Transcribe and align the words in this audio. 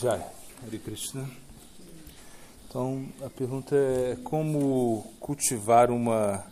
Jai, 0.00 0.24
Hare 0.62 0.78
Krishna. 0.78 1.28
Então, 2.68 3.08
a 3.20 3.28
pergunta 3.28 3.74
é 3.74 4.16
como 4.22 5.12
cultivar 5.18 5.90
uma, 5.90 6.46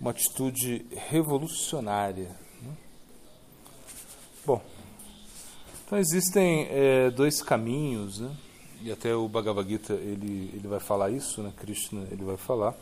uma 0.00 0.10
atitude 0.10 0.84
revolucionária. 1.08 2.28
Né? 2.60 2.76
Bom, 4.44 4.60
então 5.86 5.96
existem 5.96 6.66
é, 6.70 7.08
dois 7.12 7.40
caminhos, 7.40 8.18
né? 8.18 8.36
e 8.82 8.90
até 8.90 9.14
o 9.14 9.28
Bhagavad 9.28 9.68
Gita 9.68 9.92
ele, 9.92 10.50
ele 10.52 10.66
vai 10.66 10.80
falar 10.80 11.10
isso, 11.10 11.40
né? 11.42 11.52
Krishna 11.56 12.08
ele 12.10 12.24
vai 12.24 12.36
falar, 12.36 12.74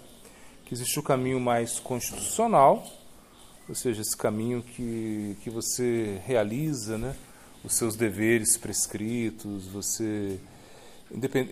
que 0.64 0.72
existe 0.72 0.98
o 0.98 1.02
caminho 1.02 1.38
mais 1.38 1.78
constitucional, 1.78 2.86
ou 3.68 3.74
seja, 3.74 4.00
esse 4.00 4.16
caminho 4.16 4.62
que, 4.62 5.36
que 5.42 5.50
você 5.50 6.22
realiza, 6.24 6.96
né? 6.96 7.14
Os 7.64 7.74
seus 7.74 7.96
deveres 7.96 8.56
prescritos, 8.56 9.66
você 9.66 10.38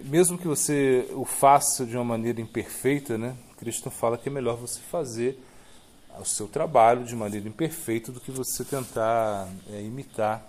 mesmo 0.05 0.37
que 0.37 0.47
você 0.47 1.09
o 1.13 1.25
faça 1.25 1.87
de 1.87 1.97
uma 1.97 2.05
maneira 2.05 2.41
imperfeita, 2.41 3.17
né? 3.17 3.35
Cristo 3.57 3.91
fala 3.91 4.19
que 4.19 4.29
é 4.29 4.33
melhor 4.33 4.57
você 4.57 4.80
fazer 4.80 5.41
o 6.21 6.25
seu 6.25 6.47
trabalho 6.47 7.05
de 7.05 7.15
maneira 7.15 7.49
imperfeita 7.49 8.13
do 8.13 8.21
que 8.21 8.30
você 8.30 8.65
tentar 8.65 9.49
é, 9.71 9.83
imitar 9.83 10.47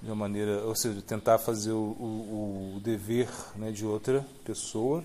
de 0.00 0.08
uma 0.08 0.16
maneira, 0.16 0.64
ou 0.64 0.76
seja, 0.76 1.02
tentar 1.02 1.38
fazer 1.38 1.72
o, 1.72 1.96
o, 1.98 2.74
o 2.76 2.80
dever 2.80 3.28
né, 3.56 3.72
de 3.72 3.84
outra 3.84 4.24
pessoa 4.44 5.02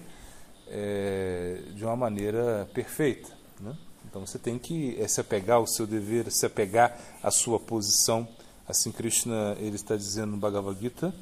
é, 0.68 1.62
de 1.76 1.84
uma 1.84 1.96
maneira 1.96 2.70
perfeita. 2.74 3.30
Né? 3.60 3.76
Então 4.06 4.26
você 4.26 4.38
tem 4.38 4.60
que 4.60 4.96
é, 5.00 5.08
se 5.08 5.20
apegar 5.20 5.58
ao 5.58 5.68
seu 5.68 5.88
dever, 5.88 6.32
se 6.32 6.46
apegar 6.46 6.96
à 7.24 7.32
sua 7.32 7.60
posição 7.60 8.28
Assim 8.68 8.92
Krishna 8.92 9.56
ele 9.60 9.76
está 9.76 9.96
dizendo 9.96 10.32
no 10.32 10.38
Bhagavad 10.38 10.80
Gita, 10.80 11.14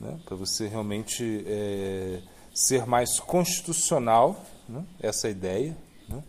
né, 0.00 0.18
para 0.24 0.36
você 0.36 0.66
realmente 0.66 1.44
é, 1.46 2.20
ser 2.52 2.86
mais 2.86 3.20
constitucional, 3.20 4.44
né, 4.68 4.84
essa 5.00 5.28
ideia, 5.28 5.76
né, 6.08 6.22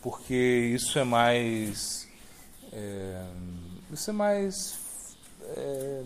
porque 0.00 0.34
isso 0.74 0.98
é 0.98 1.04
mais 1.04 2.08
é, 2.72 3.26
isso 3.92 4.08
é 4.08 4.12
mais 4.12 4.78
é, 5.42 6.02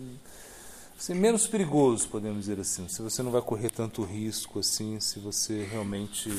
assim, 0.97 1.13
menos 1.13 1.47
perigoso, 1.47 2.09
podemos 2.09 2.39
dizer 2.41 2.59
assim. 2.59 2.87
Se 2.89 3.01
você 3.01 3.21
não 3.21 3.31
vai 3.31 3.41
correr 3.41 3.69
tanto 3.69 4.03
risco 4.03 4.59
assim, 4.59 4.99
se 4.99 5.19
você 5.19 5.63
realmente 5.63 6.29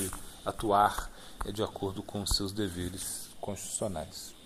atuar 0.45 1.11
é, 1.45 1.51
de 1.51 1.63
acordo 1.63 2.03
com 2.03 2.21
os 2.21 2.35
seus 2.35 2.51
deveres 2.51 3.29
constitucionais. 3.39 4.36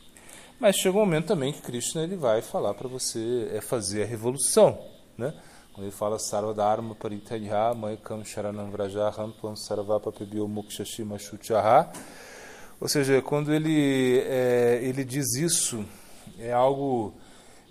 Mas 0.62 0.76
chega 0.76 0.96
um 0.96 1.00
momento 1.00 1.26
também 1.26 1.52
que 1.52 1.60
Krishna 1.60 2.04
ele 2.04 2.16
vai 2.16 2.40
falar 2.40 2.76
para 2.76 2.88
você 2.88 3.50
é 3.52 3.60
fazer 3.60 4.04
a 4.04 4.06
revolução, 4.06 4.78
né? 5.18 5.34
Quando 5.74 5.88
ele 5.88 5.92
fala 5.92 6.20
Sarvadharma 6.20 6.94
Paritayha 6.94 7.74
Maikam 7.74 8.24
Sharanam 8.24 8.70
Vrajaham 8.70 9.32
Tvam 9.32 9.56
Sarvapa 9.56 10.12
Pebyo 10.12 10.48
Mokshashima 10.48 11.18
Shuchaha. 11.18 11.92
Ou 12.80 12.88
seja, 12.88 13.24
quando 13.24 13.52
ele, 13.52 14.20
é, 14.20 14.80
ele 14.84 15.04
diz 15.04 15.34
isso, 15.34 15.84
é 16.38 16.54
algo 16.54 17.12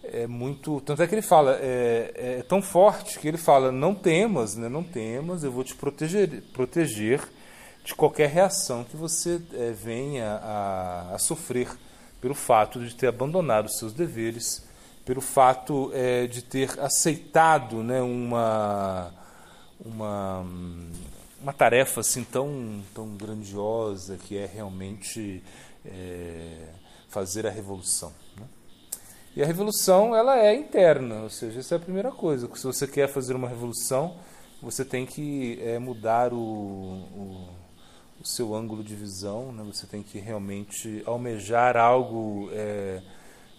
é 0.03 0.27
muito. 0.27 0.81
Tanto 0.81 1.01
é 1.01 1.07
que 1.07 1.15
ele 1.15 1.23
fala, 1.23 1.59
é, 1.61 2.41
é 2.41 2.43
tão 2.43 2.61
forte 2.61 3.21
que 3.21 3.29
ele 3.29 3.39
fala: 3.39 3.71
não 3.71 3.95
temas, 3.95 4.57
né, 4.57 4.69
não 4.69 4.83
temas, 4.83 5.45
eu 5.45 5.53
vou 5.53 5.63
te 5.63 5.77
proteger, 5.77 6.43
proteger 6.53 7.23
de 7.85 7.95
qualquer 7.95 8.31
reação 8.31 8.83
que 8.83 8.97
você 8.97 9.41
é, 9.55 9.71
venha 9.71 10.41
a, 10.43 11.15
a 11.15 11.19
sofrer 11.21 11.69
pelo 12.21 12.35
fato 12.35 12.81
de 12.81 12.95
ter 12.95 13.07
abandonado 13.07 13.69
seus 13.71 13.93
deveres, 13.93 14.65
pelo 15.05 15.21
fato 15.21 15.91
é, 15.95 16.27
de 16.27 16.43
ter 16.43 16.79
aceitado 16.79 17.83
né, 17.83 18.01
uma, 18.01 19.12
uma, 19.85 20.47
uma 21.41 21.53
tarefa 21.53 22.01
assim 22.01 22.23
tão, 22.23 22.83
tão 22.95 23.09
grandiosa 23.17 24.17
que 24.17 24.37
é 24.37 24.47
realmente 24.47 25.43
é, 25.84 26.69
fazer 27.09 27.47
a 27.47 27.50
revolução. 27.50 28.12
Né? 28.37 28.47
E 29.34 29.43
a 29.43 29.47
revolução 29.47 30.15
ela 30.15 30.39
é 30.39 30.55
interna, 30.55 31.23
ou 31.23 31.31
seja, 31.31 31.61
essa 31.61 31.75
é 31.75 31.78
a 31.78 31.81
primeira 31.81 32.11
coisa. 32.11 32.49
Se 32.55 32.65
você 32.65 32.87
quer 32.87 33.09
fazer 33.09 33.34
uma 33.34 33.49
revolução, 33.49 34.17
você 34.61 34.84
tem 34.84 35.06
que 35.06 35.59
é, 35.62 35.78
mudar 35.78 36.33
o, 36.33 36.37
o 36.37 37.49
o 38.20 38.26
seu 38.26 38.54
ângulo 38.54 38.84
de 38.84 38.94
visão, 38.94 39.50
né? 39.50 39.64
você 39.64 39.86
tem 39.86 40.03
que 40.03 40.19
realmente 40.19 41.03
almejar 41.06 41.76
algo 41.76 42.50
é, 42.53 43.00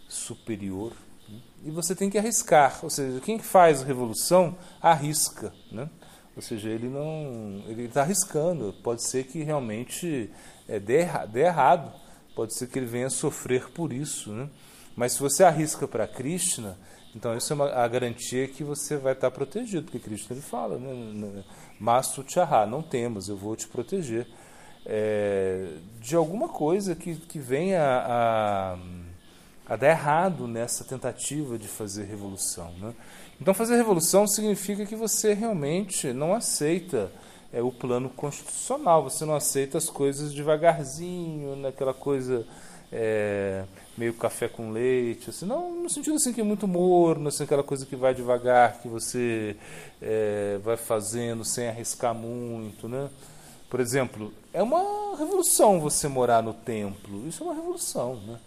superior. 0.07 0.93
Né? 1.27 1.39
E 1.65 1.71
você 1.71 1.95
tem 1.95 2.09
que 2.09 2.17
arriscar, 2.17 2.79
ou 2.83 2.89
seja, 2.89 3.19
quem 3.21 3.39
faz 3.39 3.81
revolução 3.81 4.55
arrisca. 4.79 5.51
Né? 5.71 5.89
Ou 6.35 6.41
seja, 6.43 6.69
ele 6.69 6.87
não. 6.87 7.63
ele 7.67 7.85
está 7.85 8.01
arriscando. 8.01 8.73
Pode 8.83 9.03
ser 9.03 9.25
que 9.25 9.43
realmente 9.43 10.29
é, 10.67 10.79
dê, 10.79 11.05
dê 11.31 11.41
errado, 11.41 11.91
pode 12.35 12.55
ser 12.55 12.67
que 12.67 12.77
ele 12.77 12.85
venha 12.85 13.09
sofrer 13.09 13.69
por 13.71 13.91
isso. 13.91 14.31
Né? 14.31 14.47
Mas 14.95 15.13
se 15.13 15.19
você 15.19 15.43
arrisca 15.43 15.87
para 15.87 16.07
Krishna, 16.07 16.77
então 17.15 17.35
isso 17.35 17.51
é 17.51 17.55
uma, 17.55 17.69
a 17.71 17.87
garantia 17.87 18.47
que 18.47 18.63
você 18.63 18.95
vai 18.95 19.13
estar 19.13 19.31
protegido, 19.31 19.83
porque 19.83 19.99
Krishna 19.99 20.35
ele 20.35 20.41
fala, 20.41 20.77
né? 20.77 21.43
Chaha, 22.27 22.65
não 22.65 22.81
temas, 22.81 23.27
eu 23.27 23.35
vou 23.35 23.55
te 23.55 23.67
proteger 23.67 24.27
é, 24.85 25.67
de 25.99 26.15
alguma 26.15 26.47
coisa 26.47 26.95
que, 26.95 27.15
que 27.15 27.39
venha 27.39 27.81
a, 27.81 28.77
a, 29.67 29.75
dar 29.75 29.89
errado 29.89 30.47
nessa 30.47 30.83
tentativa 30.83 31.57
de 31.57 31.67
fazer 31.67 32.05
revolução. 32.05 32.71
Né? 32.79 32.93
Então, 33.39 33.53
fazer 33.53 33.75
revolução 33.75 34.27
significa 34.27 34.85
que 34.85 34.95
você 34.95 35.33
realmente 35.33 36.13
não 36.13 36.33
aceita 36.33 37.11
é, 37.53 37.61
o 37.61 37.71
plano 37.71 38.09
constitucional, 38.09 39.03
você 39.03 39.25
não 39.25 39.35
aceita 39.35 39.77
as 39.77 39.89
coisas 39.89 40.33
devagarzinho, 40.33 41.55
naquela 41.55 41.93
coisa 41.93 42.45
é, 42.91 43.63
meio 43.97 44.13
café 44.13 44.47
com 44.47 44.71
leite, 44.71 45.29
assim, 45.29 45.45
não 45.45 45.83
no 45.83 45.89
sentido 45.89 46.15
assim 46.15 46.33
que 46.33 46.41
é 46.41 46.43
muito 46.43 46.67
morno, 46.67 47.29
assim, 47.29 47.43
aquela 47.43 47.63
coisa 47.63 47.85
que 47.85 47.95
vai 47.95 48.13
devagar, 48.13 48.81
que 48.81 48.87
você 48.87 49.55
é, 50.01 50.59
vai 50.63 50.75
fazendo 50.75 51.45
sem 51.45 51.67
arriscar 51.67 52.13
muito, 52.13 52.89
né? 52.89 53.09
Por 53.71 53.79
exemplo, 53.79 54.33
é 54.53 54.61
uma 54.61 55.15
revolução 55.17 55.79
você 55.79 56.09
morar 56.09 56.43
no 56.43 56.53
templo. 56.53 57.25
Isso 57.25 57.41
é 57.41 57.45
uma 57.45 57.55
revolução, 57.55 58.17
né? 58.27 58.37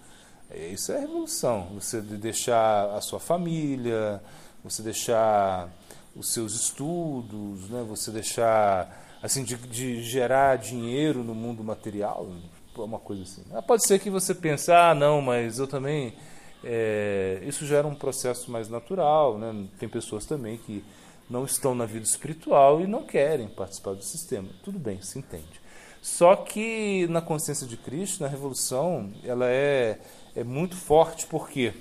É, 0.51 0.69
isso 0.69 0.93
é 0.93 1.01
revolução. 1.01 1.71
Você 1.73 2.03
deixar 2.03 2.95
a 2.95 3.01
sua 3.01 3.19
família, 3.19 4.23
você 4.63 4.83
deixar 4.83 5.71
os 6.15 6.29
seus 6.29 6.55
estudos, 6.55 7.71
né? 7.71 7.83
Você 7.89 8.11
deixar 8.11 9.19
assim 9.23 9.43
de, 9.43 9.57
de 9.57 10.03
gerar 10.03 10.59
dinheiro 10.59 11.25
no 11.25 11.35
mundo 11.35 11.65
material, 11.65 12.29
uma 12.77 12.99
coisa 12.99 13.23
assim. 13.23 13.43
Pode 13.67 13.87
ser 13.87 13.99
que 13.99 14.11
você 14.11 14.35
pense, 14.35 14.71
ah, 14.71 14.95
não, 14.95 15.23
mas 15.23 15.59
eu 15.59 15.67
também 15.67 16.15
é, 16.63 17.41
isso 17.47 17.65
já 17.65 17.79
era 17.79 17.87
um 17.87 17.95
processo 17.95 18.51
mais 18.51 18.69
natural, 18.69 19.39
né? 19.39 19.69
Tem 19.79 19.89
pessoas 19.89 20.27
também 20.27 20.59
que 20.59 20.85
não 21.29 21.45
estão 21.45 21.75
na 21.75 21.87
vida 21.87 22.05
espiritual 22.05 22.81
e 22.81 22.87
não 22.87 23.03
querem 23.05 23.49
participar 23.49 23.95
do 23.95 24.03
sistema. 24.03 24.49
Tudo 24.63 24.79
bem, 24.79 25.01
se 25.03 25.19
entende. 25.19 25.61
Só 26.03 26.37
que 26.37 27.07
na 27.09 27.23
consciência 27.23 27.67
de 27.67 27.77
Cristo, 27.77 28.23
na 28.23 28.29
revolução, 28.29 29.11
ela 29.25 29.47
é, 29.49 29.99
é 30.37 30.45
muito 30.45 30.77
forte, 30.77 31.27
por 31.27 31.49
quê? 31.49 31.73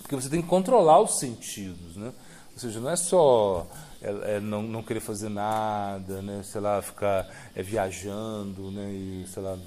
Porque 0.00 0.14
você 0.14 0.28
tem 0.28 0.40
que 0.40 0.48
controlar 0.48 1.00
os 1.00 1.18
sentidos, 1.18 1.96
né? 1.96 2.12
Ou 2.52 2.58
seja, 2.60 2.78
não 2.78 2.90
é 2.90 2.96
só 2.96 3.66
é, 4.00 4.36
é 4.36 4.40
não, 4.40 4.62
não 4.62 4.82
querer 4.82 5.00
fazer 5.00 5.28
nada, 5.28 6.22
né? 6.22 6.42
sei 6.44 6.60
lá, 6.60 6.80
ficar 6.82 7.28
é, 7.54 7.62
viajando, 7.62 8.70
né? 8.70 8.90
e, 8.92 9.26
sei 9.26 9.42
lá, 9.42 9.58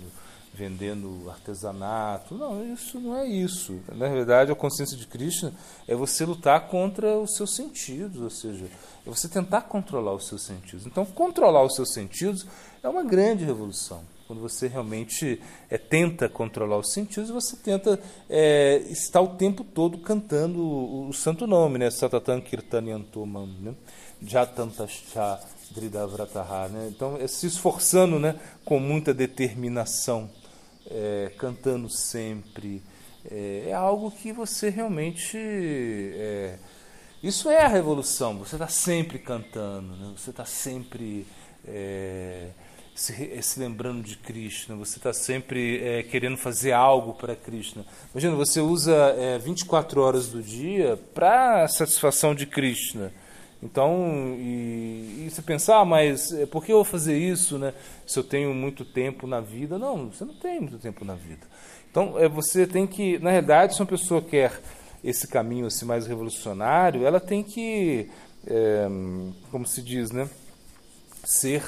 vendendo 0.57 1.29
artesanato. 1.29 2.33
Não, 2.33 2.73
isso 2.73 2.99
não 2.99 3.15
é 3.15 3.27
isso. 3.27 3.79
Na 3.93 4.07
verdade, 4.07 4.51
a 4.51 4.55
consciência 4.55 4.97
de 4.97 5.05
Krishna 5.05 5.53
é 5.87 5.95
você 5.95 6.25
lutar 6.25 6.67
contra 6.67 7.15
os 7.17 7.35
seus 7.35 7.55
sentidos, 7.55 8.19
ou 8.19 8.29
seja, 8.29 8.65
é 9.05 9.09
você 9.09 9.27
tentar 9.29 9.61
controlar 9.61 10.13
os 10.13 10.27
seus 10.27 10.43
sentidos. 10.43 10.87
Então, 10.87 11.05
controlar 11.05 11.63
os 11.63 11.75
seus 11.75 11.93
sentidos 11.93 12.47
é 12.81 12.89
uma 12.89 13.03
grande 13.03 13.45
revolução. 13.45 14.01
Quando 14.25 14.41
você 14.41 14.67
realmente 14.67 15.39
é, 15.69 15.77
tenta 15.77 16.27
controlar 16.27 16.77
os 16.77 16.91
sentidos, 16.91 17.29
você 17.29 17.55
tenta 17.55 17.99
é, 18.29 18.79
estar 18.89 19.21
o 19.21 19.35
tempo 19.35 19.63
todo 19.63 19.99
cantando 19.99 20.59
o, 20.59 21.07
o 21.07 21.13
santo 21.13 21.47
nome, 21.47 21.77
né? 21.77 21.89
Satatan 21.89 22.41
Kirtanyantomam, 22.41 23.47
né? 23.61 23.73
Jatantascha 24.21 25.39
Dridavrataha, 25.71 26.67
né? 26.67 26.89
Então, 26.93 27.15
é 27.17 27.27
se 27.27 27.47
esforçando 27.47 28.19
né, 28.19 28.35
com 28.65 28.79
muita 28.79 29.13
determinação 29.13 30.29
é, 30.89 31.31
cantando 31.37 31.89
sempre. 31.89 32.81
É, 33.29 33.65
é, 33.67 33.73
algo 33.73 34.11
que 34.11 34.31
você 34.31 34.69
realmente. 34.69 35.37
É, 35.37 36.57
isso 37.21 37.49
é 37.49 37.63
a 37.63 37.67
revolução. 37.67 38.37
Você 38.37 38.55
está 38.55 38.67
sempre 38.67 39.19
cantando, 39.19 39.95
né? 39.95 40.13
você 40.15 40.29
está 40.29 40.45
sempre 40.45 41.25
é, 41.67 42.49
se, 42.97 43.41
se, 43.43 43.59
lembrando 43.59 44.01
de 44.01 44.17
Krishna, 44.17 44.75
você 44.75 44.97
está 44.97 45.13
sempre 45.13 45.83
é, 45.83 46.03
querendo 46.03 46.35
fazer 46.35 46.71
algo 46.71 47.13
para 47.13 47.35
Krishna. 47.35 47.85
Imagina, 48.11 48.35
você 48.35 48.59
usa 48.59 49.13
24 49.39 49.99
é, 49.99 50.03
horas 50.03 50.29
do 50.29 50.41
dia 50.41 50.97
para 51.13 51.67
satisfação 51.67 52.33
de 52.33 52.47
Krishna. 52.47 53.13
Então, 53.61 54.35
e, 54.37 55.25
e 55.25 55.29
você 55.29 55.41
pensar, 55.41 55.79
ah, 55.79 55.85
mas 55.85 56.31
eh, 56.31 56.45
por 56.45 56.63
que 56.63 56.71
eu 56.71 56.77
vou 56.77 56.85
fazer 56.85 57.17
isso, 57.17 57.57
né? 57.57 57.73
Se 58.05 58.19
eu 58.19 58.23
tenho 58.23 58.53
muito 58.53 58.85
tempo 58.85 59.25
na 59.25 59.41
vida? 59.41 59.79
Não, 59.79 60.11
você 60.11 60.23
não 60.23 60.35
tem 60.35 60.59
muito 60.59 60.77
tempo 60.77 61.03
na 61.03 61.15
vida. 61.15 61.47
Então, 61.89 62.19
é, 62.19 62.29
você 62.29 62.67
tem 62.67 62.85
que, 62.85 63.17
na 63.17 63.31
realidade, 63.31 63.73
se 63.73 63.81
uma 63.81 63.87
pessoa 63.87 64.21
quer 64.21 64.61
esse 65.03 65.27
caminho 65.27 65.65
assim 65.65 65.85
mais 65.85 66.05
revolucionário, 66.05 67.05
ela 67.05 67.19
tem 67.19 67.41
que, 67.41 68.09
é, 68.45 68.87
como 69.49 69.65
se 69.65 69.81
diz, 69.81 70.11
né? 70.11 70.29
Ser 71.23 71.63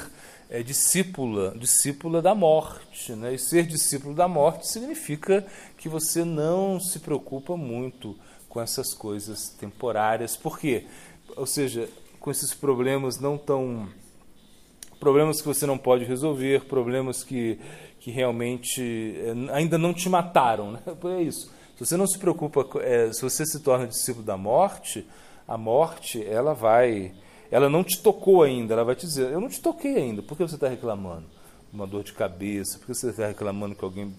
é, 0.48 0.62
discípula, 0.62 1.56
discípula 1.58 2.22
da 2.22 2.34
morte, 2.34 3.12
né? 3.12 3.34
E 3.34 3.38
ser 3.38 3.66
discípulo 3.66 4.14
da 4.14 4.28
morte 4.28 4.68
significa 4.68 5.44
que 5.76 5.88
você 5.88 6.24
não 6.24 6.78
se 6.78 7.00
preocupa 7.00 7.56
muito 7.56 8.16
com 8.48 8.60
essas 8.60 8.92
coisas 8.92 9.48
temporárias. 9.48 10.36
Por 10.36 10.58
quê? 10.58 10.86
Ou 11.36 11.46
seja, 11.46 11.88
com 12.18 12.30
esses 12.30 12.54
problemas 12.54 13.18
não 13.18 13.38
tão 13.38 13.88
problemas 15.00 15.40
que 15.40 15.48
você 15.48 15.64
não 15.64 15.78
pode 15.78 16.04
resolver, 16.04 16.66
problemas 16.66 17.24
que, 17.24 17.58
que 17.98 18.10
realmente 18.10 18.82
eh, 19.16 19.52
ainda 19.52 19.78
não 19.78 19.94
te 19.94 20.08
mataram, 20.08 20.72
né? 20.72 20.80
É 21.18 21.22
isso. 21.22 21.50
Se 21.76 21.86
você 21.86 21.96
não 21.96 22.06
se 22.06 22.18
preocupa, 22.18 22.66
é, 22.80 23.10
se 23.10 23.22
você 23.22 23.46
se 23.46 23.60
torna 23.60 23.86
discípulo 23.86 24.22
da 24.22 24.36
morte, 24.36 25.06
a 25.48 25.56
morte 25.56 26.22
ela 26.22 26.52
vai, 26.52 27.14
ela 27.50 27.70
não 27.70 27.82
te 27.82 27.98
tocou 28.02 28.42
ainda, 28.42 28.74
ela 28.74 28.84
vai 28.84 28.94
te 28.94 29.06
dizer, 29.06 29.32
eu 29.32 29.40
não 29.40 29.48
te 29.48 29.62
toquei 29.62 29.96
ainda, 29.96 30.20
por 30.20 30.36
que 30.36 30.42
você 30.42 30.56
está 30.56 30.68
reclamando? 30.68 31.24
Uma 31.72 31.86
dor 31.86 32.04
de 32.04 32.12
cabeça, 32.12 32.78
por 32.78 32.86
que 32.86 32.94
você 32.94 33.08
está 33.08 33.26
reclamando 33.26 33.74
que 33.74 33.84
alguém 33.84 34.14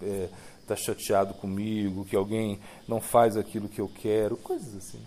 está 0.59 0.73
é, 0.73 0.77
chateado 0.77 1.35
comigo, 1.35 2.03
que 2.03 2.15
alguém 2.15 2.59
não 2.87 2.99
faz 2.99 3.37
aquilo 3.37 3.69
que 3.69 3.79
eu 3.79 3.91
quero, 4.01 4.35
coisas 4.37 4.75
assim. 4.75 4.99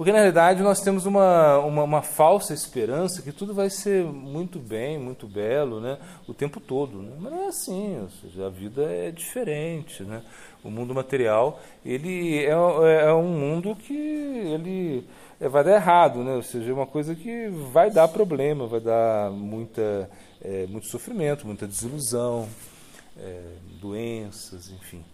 Porque 0.00 0.12
na 0.12 0.18
realidade 0.20 0.62
nós 0.62 0.80
temos 0.80 1.04
uma, 1.04 1.58
uma, 1.58 1.82
uma, 1.82 2.00
falsa 2.00 2.54
esperança 2.54 3.20
que 3.20 3.30
tudo 3.30 3.52
vai 3.52 3.68
ser 3.68 4.02
muito 4.02 4.58
bem, 4.58 4.98
muito 4.98 5.26
belo, 5.26 5.78
né? 5.78 5.98
o 6.26 6.32
tempo 6.32 6.58
todo. 6.58 7.02
Né? 7.02 7.12
Mas 7.20 7.30
não 7.30 7.44
é 7.44 7.48
assim, 7.48 8.08
seja, 8.22 8.46
a 8.46 8.48
vida 8.48 8.82
é 8.84 9.10
diferente. 9.10 10.02
Né? 10.02 10.22
O 10.64 10.70
mundo 10.70 10.94
material 10.94 11.60
ele 11.84 12.38
é, 12.38 12.48
é, 12.48 13.08
é 13.08 13.12
um 13.12 13.28
mundo 13.28 13.76
que 13.76 13.92
ele 13.92 15.06
é, 15.38 15.46
vai 15.50 15.62
dar 15.62 15.74
errado, 15.74 16.24
né? 16.24 16.34
ou 16.34 16.42
seja, 16.42 16.70
é 16.70 16.72
uma 16.72 16.86
coisa 16.86 17.14
que 17.14 17.48
vai 17.70 17.90
dar 17.90 18.08
problema, 18.08 18.66
vai 18.66 18.80
dar 18.80 19.30
muita, 19.30 20.08
é, 20.40 20.66
muito 20.66 20.86
sofrimento, 20.86 21.46
muita 21.46 21.66
desilusão, 21.66 22.48
é, 23.18 23.42
doenças, 23.78 24.70
enfim. 24.70 25.04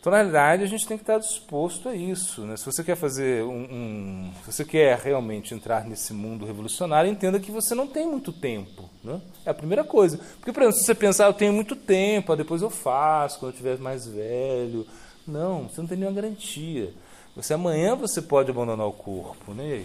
Então, 0.00 0.10
na 0.10 0.16
realidade, 0.16 0.62
a 0.64 0.66
gente 0.66 0.88
tem 0.88 0.96
que 0.96 1.02
estar 1.02 1.18
disposto 1.18 1.86
a 1.86 1.94
isso. 1.94 2.40
Né? 2.46 2.56
Se 2.56 2.64
você 2.64 2.82
quer 2.82 2.96
fazer 2.96 3.44
um, 3.44 3.64
um, 3.64 4.32
Se 4.46 4.52
você 4.52 4.64
quer 4.64 4.98
realmente 4.98 5.52
entrar 5.52 5.84
nesse 5.84 6.14
mundo 6.14 6.46
revolucionário, 6.46 7.10
entenda 7.10 7.38
que 7.38 7.52
você 7.52 7.74
não 7.74 7.86
tem 7.86 8.06
muito 8.06 8.32
tempo. 8.32 8.88
Né? 9.04 9.20
É 9.44 9.50
a 9.50 9.54
primeira 9.54 9.84
coisa. 9.84 10.18
Porque, 10.36 10.52
por 10.52 10.62
exemplo, 10.62 10.78
se 10.78 10.86
você 10.86 10.94
pensar, 10.94 11.26
eu 11.26 11.34
tenho 11.34 11.52
muito 11.52 11.76
tempo, 11.76 12.34
depois 12.34 12.62
eu 12.62 12.70
faço, 12.70 13.38
quando 13.38 13.50
eu 13.50 13.54
estiver 13.54 13.78
mais 13.78 14.06
velho. 14.06 14.86
Não, 15.28 15.68
você 15.68 15.82
não 15.82 15.88
tem 15.88 15.98
nenhuma 15.98 16.18
garantia. 16.18 16.94
Você 17.36 17.52
amanhã 17.52 17.94
você 17.94 18.22
pode 18.22 18.50
abandonar 18.50 18.86
o 18.86 18.92
corpo. 18.92 19.52
Né? 19.52 19.84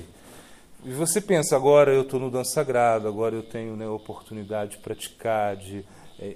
E 0.85 0.91
você 0.91 1.19
pensa, 1.19 1.57
agora 1.57 1.91
eu 1.91 2.03
estou 2.03 2.21
no 2.21 2.31
dança 2.31 2.51
sagrado, 2.51 3.05
agora 3.05 3.35
eu 3.35 3.43
tenho 3.43 3.75
né, 3.75 3.85
oportunidade 3.85 4.71
de 4.71 4.77
praticar, 4.77 5.57
de 5.57 5.83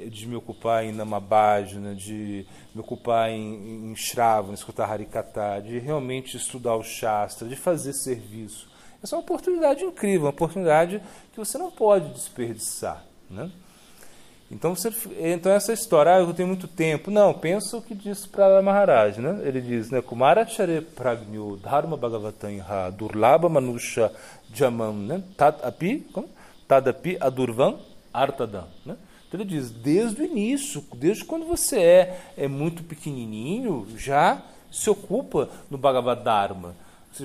de 0.09 0.27
me 0.27 0.35
ocupar 0.35 0.83
em 0.83 0.91
Namabajna, 0.91 1.95
de 1.95 2.45
me 2.75 2.81
ocupar 2.81 3.29
em, 3.29 3.91
em 3.91 3.95
Shravana, 3.95 4.53
escutar 4.53 4.91
Harikata, 4.91 5.61
de 5.61 5.79
realmente 5.79 6.35
estudar 6.35 6.75
o 6.75 6.83
Shastra, 6.83 7.47
de 7.47 7.55
fazer 7.55 7.93
serviço. 7.93 8.67
Essa 9.01 9.15
é 9.15 9.17
uma 9.17 9.23
oportunidade 9.23 9.83
incrível, 9.83 10.23
uma 10.23 10.31
oportunidade 10.31 11.01
que 11.31 11.39
você 11.39 11.57
não 11.57 11.71
pode 11.71 12.09
desperdiçar. 12.13 13.03
Né? 13.29 13.49
Então, 14.51 14.75
você, 14.75 14.91
então 15.19 15.51
essa 15.51 15.71
história, 15.71 16.15
ah, 16.15 16.19
eu 16.19 16.33
tenho 16.33 16.47
muito 16.47 16.67
tempo. 16.67 17.11
Não, 17.11 17.33
pensa 17.33 17.77
o 17.77 17.81
que 17.81 17.93
diz 17.93 18.25
para 18.25 18.61
Maharaj. 18.61 19.19
Né? 19.21 19.41
Ele 19.43 19.61
diz, 19.61 19.91
né, 19.91 20.01
Kumarachare 20.01 20.81
pragnu 20.81 21.55
dharma 21.57 21.95
bhagavatam 21.95 22.59
ha 22.67 22.89
durlaba 22.89 23.47
manusha 23.47 24.11
jamam 24.51 24.93
né? 24.93 25.23
tad 25.37 25.59
api, 25.63 26.05
como? 26.11 26.27
tad 26.67 26.89
api 26.89 27.15
adurvam 27.21 27.79
artadam. 28.11 28.67
Né? 28.85 28.97
Então 29.29 29.39
ele 29.39 29.49
diz, 29.49 29.69
desde 29.69 30.23
o 30.23 30.25
início, 30.25 30.83
desde 30.95 31.23
quando 31.23 31.45
você 31.45 31.79
é, 31.79 32.19
é 32.35 32.47
muito 32.47 32.83
pequenininho, 32.83 33.87
já 33.95 34.41
se 34.71 34.89
ocupa 34.89 35.49
no 35.69 35.77
Bhagavad 35.77 36.23
Dharma. 36.23 36.75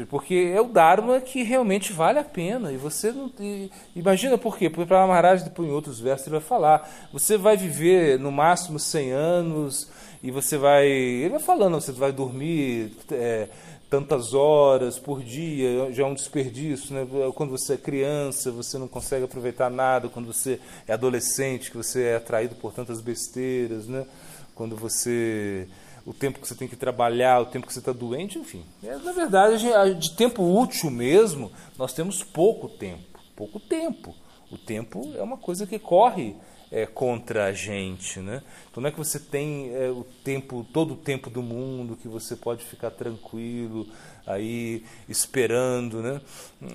Porque 0.08 0.52
é 0.54 0.60
o 0.60 0.64
Dharma 0.64 1.20
que 1.20 1.42
realmente 1.42 1.92
vale 1.92 2.18
a 2.18 2.24
pena. 2.24 2.72
E 2.72 2.76
você 2.76 3.12
não. 3.12 3.30
E, 3.38 3.70
imagina 3.94 4.36
por 4.36 4.58
quê? 4.58 4.68
Porque 4.68 4.86
para 4.86 5.06
Maharaj, 5.06 5.44
depois 5.44 5.68
em 5.68 5.72
outros 5.72 6.00
versos, 6.00 6.26
ele 6.26 6.38
vai 6.38 6.46
falar. 6.46 7.08
Você 7.12 7.36
vai 7.36 7.56
viver 7.56 8.18
no 8.18 8.32
máximo 8.32 8.78
100 8.78 9.12
anos 9.12 9.88
e 10.22 10.30
você 10.30 10.58
vai. 10.58 10.86
Ele 10.86 11.30
vai 11.30 11.40
falando, 11.40 11.74
você 11.74 11.92
vai 11.92 12.12
dormir. 12.12 12.96
É, 13.10 13.48
tantas 13.94 14.35
horas 14.35 14.99
por 14.99 15.23
dia, 15.23 15.93
já 15.93 16.02
é 16.02 16.06
um 16.06 16.14
desperdício. 16.14 16.93
Né? 16.93 17.06
Quando 17.32 17.50
você 17.50 17.75
é 17.75 17.76
criança, 17.76 18.50
você 18.50 18.76
não 18.76 18.88
consegue 18.88 19.25
aproveitar 19.25 19.70
nada. 19.70 20.08
Quando 20.08 20.26
você 20.26 20.58
é 20.88 20.93
adolescente, 20.93 21.70
que 21.70 21.76
você 21.76 22.02
é 22.02 22.17
atraído 22.17 22.56
por 22.56 22.73
tantas 22.73 23.00
besteiras. 23.00 23.87
Né? 23.87 24.05
Quando 24.52 24.75
você. 24.75 25.69
O 26.05 26.12
tempo 26.12 26.41
que 26.41 26.49
você 26.49 26.56
tem 26.56 26.67
que 26.67 26.75
trabalhar, 26.75 27.41
o 27.41 27.46
tempo 27.46 27.69
que 27.69 27.73
você 27.73 27.79
está 27.79 27.93
doente, 27.93 28.37
enfim. 28.37 28.64
É, 28.82 28.96
na 28.96 29.12
verdade, 29.12 29.64
de 29.96 30.11
tempo 30.11 30.43
útil 30.43 30.91
mesmo, 30.91 31.52
nós 31.79 31.93
temos 31.93 32.23
pouco 32.25 32.69
tempo. 32.69 33.20
Pouco 33.37 33.61
tempo. 33.61 34.12
O 34.50 34.58
tempo 34.58 35.12
é 35.17 35.23
uma 35.23 35.38
coisa 35.38 35.67
que 35.67 35.79
corre 35.79 36.35
é, 36.70 36.87
contra 36.87 37.46
a 37.46 37.52
gente, 37.52 38.20
né? 38.20 38.43
Então 38.70 38.82
não 38.82 38.88
é 38.88 38.93
que 38.93 38.99
você 38.99 39.19
tem 39.19 39.75
é, 39.75 39.88
o 39.88 40.05
tempo, 40.25 40.66
todo 40.72 40.94
o 40.94 40.96
tempo 40.96 41.31
do 41.31 41.43
mundo, 41.43 41.96
que 41.96 42.08
você 42.08 42.34
pode 42.34 42.64
ficar 42.64 42.90
tranquilo 42.90 43.87
aí 44.26 44.84
esperando, 45.08 46.02
né? 46.02 46.20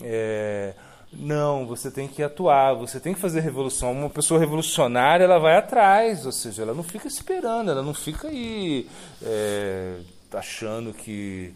É, 0.03 0.73
não, 1.11 1.65
você 1.65 1.89
tem 1.89 2.07
que 2.07 2.21
atuar, 2.21 2.73
você 2.75 2.99
tem 2.99 3.13
que 3.13 3.19
fazer 3.19 3.39
revolução. 3.41 3.91
Uma 3.91 4.09
pessoa 4.09 4.39
revolucionária, 4.39 5.23
ela 5.23 5.39
vai 5.39 5.57
atrás, 5.57 6.25
ou 6.25 6.31
seja, 6.31 6.61
ela 6.61 6.73
não 6.73 6.83
fica 6.83 7.07
esperando, 7.07 7.71
ela 7.71 7.81
não 7.81 7.93
fica 7.93 8.27
aí 8.27 8.87
é, 9.23 9.97
achando 10.31 10.93
que, 10.93 11.53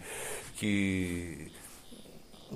que 0.56 1.52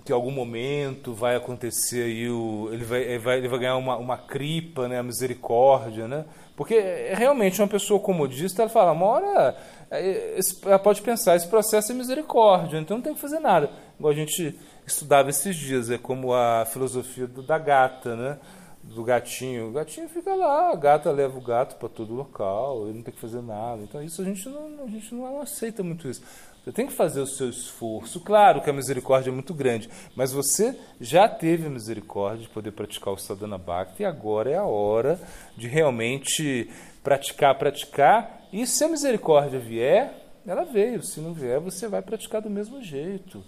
que 0.02 0.12
em 0.12 0.16
algum 0.16 0.32
momento 0.32 1.14
vai 1.14 1.36
acontecer 1.36 2.04
aí 2.04 2.30
o, 2.30 2.70
ele 2.72 2.84
vai, 2.84 3.02
ele 3.02 3.20
vai, 3.20 3.38
ele 3.38 3.48
vai 3.48 3.60
ganhar 3.60 3.78
uma, 3.78 3.98
uma 3.98 4.18
cripa, 4.18 4.88
né, 4.88 5.00
a 5.00 5.04
misericórdia, 5.04 6.08
né? 6.08 6.26
Porque 6.56 6.76
é, 6.76 7.14
realmente 7.16 7.62
uma 7.62 7.68
pessoa 7.68 8.00
comodista, 8.00 8.64
ela 8.64 8.70
fala, 8.70 8.92
uma 8.92 9.06
hora 9.06 9.56
é, 9.92 10.40
ela 10.66 10.80
pode 10.80 11.02
pensar, 11.02 11.36
esse 11.36 11.48
processo 11.48 11.92
é 11.92 11.96
misericórdia, 11.96 12.80
então 12.80 12.98
não 12.98 13.04
tem 13.04 13.14
que 13.14 13.22
fazer 13.22 13.40
nada. 13.40 13.70
Igual 13.98 14.14
a 14.14 14.16
gente 14.16 14.58
estudava 14.86 15.30
esses 15.30 15.56
dias, 15.56 15.90
é 15.90 15.98
como 15.98 16.34
a 16.34 16.66
filosofia 16.66 17.28
do, 17.28 17.42
da 17.42 17.58
gata, 17.58 18.16
né? 18.16 18.38
Do 18.84 19.04
gatinho. 19.04 19.68
O 19.68 19.72
gatinho 19.72 20.08
fica 20.08 20.34
lá, 20.34 20.72
a 20.72 20.76
gata 20.76 21.12
leva 21.12 21.38
o 21.38 21.42
gato 21.42 21.76
para 21.76 21.90
todo 21.90 22.14
local, 22.14 22.86
ele 22.86 22.98
não 22.98 23.04
tem 23.04 23.14
que 23.14 23.20
fazer 23.20 23.42
nada. 23.42 23.82
Então 23.84 24.02
isso 24.02 24.22
a 24.22 24.26
gente 24.26 24.48
não, 24.48 24.86
a 24.86 24.90
gente 24.90 25.14
não 25.14 25.42
aceita 25.42 25.84
muito 25.84 26.08
isso. 26.08 26.22
Você 26.68 26.74
tem 26.74 26.86
que 26.86 26.92
fazer 26.92 27.22
o 27.22 27.26
seu 27.26 27.50
esforço. 27.50 28.20
Claro 28.20 28.62
que 28.62 28.70
a 28.70 28.74
misericórdia 28.74 29.30
é 29.30 29.34
muito 29.34 29.54
grande, 29.54 29.90
mas 30.14 30.34
você 30.34 30.78
já 31.00 31.26
teve 31.26 31.66
a 31.66 31.70
misericórdia 31.70 32.42
de 32.42 32.50
poder 32.50 32.74
praticar 32.74 33.14
o 33.14 33.18
sadhana 33.18 33.58
bhakti 33.58 34.02
e 34.02 34.06
agora 34.06 34.52
é 34.52 34.58
a 34.58 34.66
hora 34.66 35.18
de 35.56 35.66
realmente 35.66 36.70
praticar, 37.02 37.58
praticar. 37.58 38.42
E 38.52 38.68
se 38.68 38.84
a 38.84 38.90
misericórdia 38.90 39.58
vier, 39.58 40.14
ela 40.46 40.66
veio. 40.66 41.02
Se 41.02 41.22
não 41.22 41.34
vier, 41.34 41.58
você 41.62 41.88
vai 41.88 42.02
praticar 42.02 42.42
do 42.42 42.50
mesmo 42.50 42.84
jeito. 42.84 43.42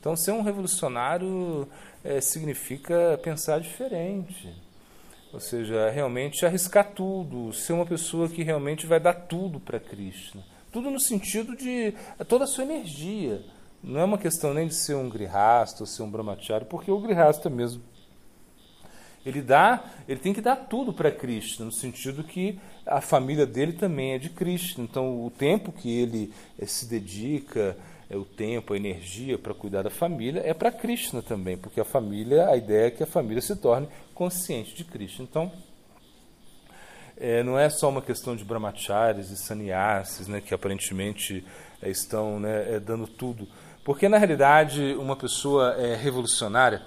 Então, 0.00 0.16
ser 0.16 0.30
um 0.30 0.40
revolucionário 0.40 1.68
é, 2.02 2.22
significa 2.22 3.20
pensar 3.22 3.60
diferente. 3.60 4.48
Ou 5.30 5.40
seja, 5.40 5.90
realmente 5.90 6.46
arriscar 6.46 6.92
tudo, 6.94 7.52
ser 7.52 7.74
uma 7.74 7.84
pessoa 7.84 8.30
que 8.30 8.42
realmente 8.42 8.86
vai 8.86 8.98
dar 8.98 9.12
tudo 9.12 9.60
para 9.60 9.78
Krishna. 9.78 10.42
Tudo 10.72 10.90
no 10.90 10.98
sentido 10.98 11.54
de 11.54 11.94
é 12.18 12.24
toda 12.24 12.44
a 12.44 12.48
sua 12.48 12.64
energia. 12.64 13.44
Não 13.82 14.00
é 14.00 14.04
uma 14.04 14.18
questão 14.18 14.54
nem 14.54 14.66
de 14.66 14.74
ser 14.74 14.94
um 14.94 15.08
grihasta 15.08 15.82
ou 15.82 15.86
ser 15.86 16.02
um 16.02 16.10
brahmachari, 16.10 16.64
porque 16.64 16.90
o 16.90 16.98
grihasta 16.98 17.50
mesmo 17.50 17.82
ele 19.24 19.40
dá, 19.40 19.84
ele 20.08 20.18
tem 20.18 20.32
que 20.32 20.40
dar 20.40 20.56
tudo 20.56 20.92
para 20.92 21.10
Krishna, 21.10 21.64
no 21.64 21.72
sentido 21.72 22.24
que 22.24 22.58
a 22.84 23.00
família 23.00 23.46
dele 23.46 23.72
também 23.72 24.14
é 24.14 24.18
de 24.18 24.28
Krishna. 24.28 24.82
Então, 24.82 25.24
o 25.24 25.30
tempo 25.30 25.70
que 25.70 25.88
ele 25.88 26.32
é, 26.58 26.66
se 26.66 26.86
dedica, 26.86 27.76
é 28.10 28.16
o 28.16 28.24
tempo, 28.24 28.74
a 28.74 28.76
energia 28.76 29.38
para 29.38 29.54
cuidar 29.54 29.82
da 29.82 29.90
família 29.90 30.42
é 30.44 30.52
para 30.52 30.72
Krishna 30.72 31.22
também, 31.22 31.56
porque 31.56 31.80
a 31.80 31.84
família, 31.84 32.48
a 32.48 32.56
ideia 32.56 32.88
é 32.88 32.90
que 32.90 33.02
a 33.02 33.06
família 33.06 33.40
se 33.40 33.54
torne 33.56 33.88
consciente 34.12 34.74
de 34.74 34.84
Krishna. 34.84 35.24
Então, 35.24 35.52
é, 37.22 37.40
não 37.44 37.56
é 37.56 37.70
só 37.70 37.88
uma 37.88 38.02
questão 38.02 38.34
de 38.34 38.44
brahmacharis 38.44 39.30
e 39.30 39.36
sannyasis, 39.36 40.26
né, 40.26 40.40
que 40.40 40.52
aparentemente 40.52 41.44
é, 41.80 41.88
estão 41.88 42.40
né, 42.40 42.74
é, 42.74 42.80
dando 42.80 43.06
tudo 43.06 43.46
Porque, 43.84 44.08
na 44.08 44.18
realidade, 44.18 44.96
uma 44.98 45.14
pessoa 45.14 45.74
é, 45.74 45.94
revolucionária, 45.94 46.82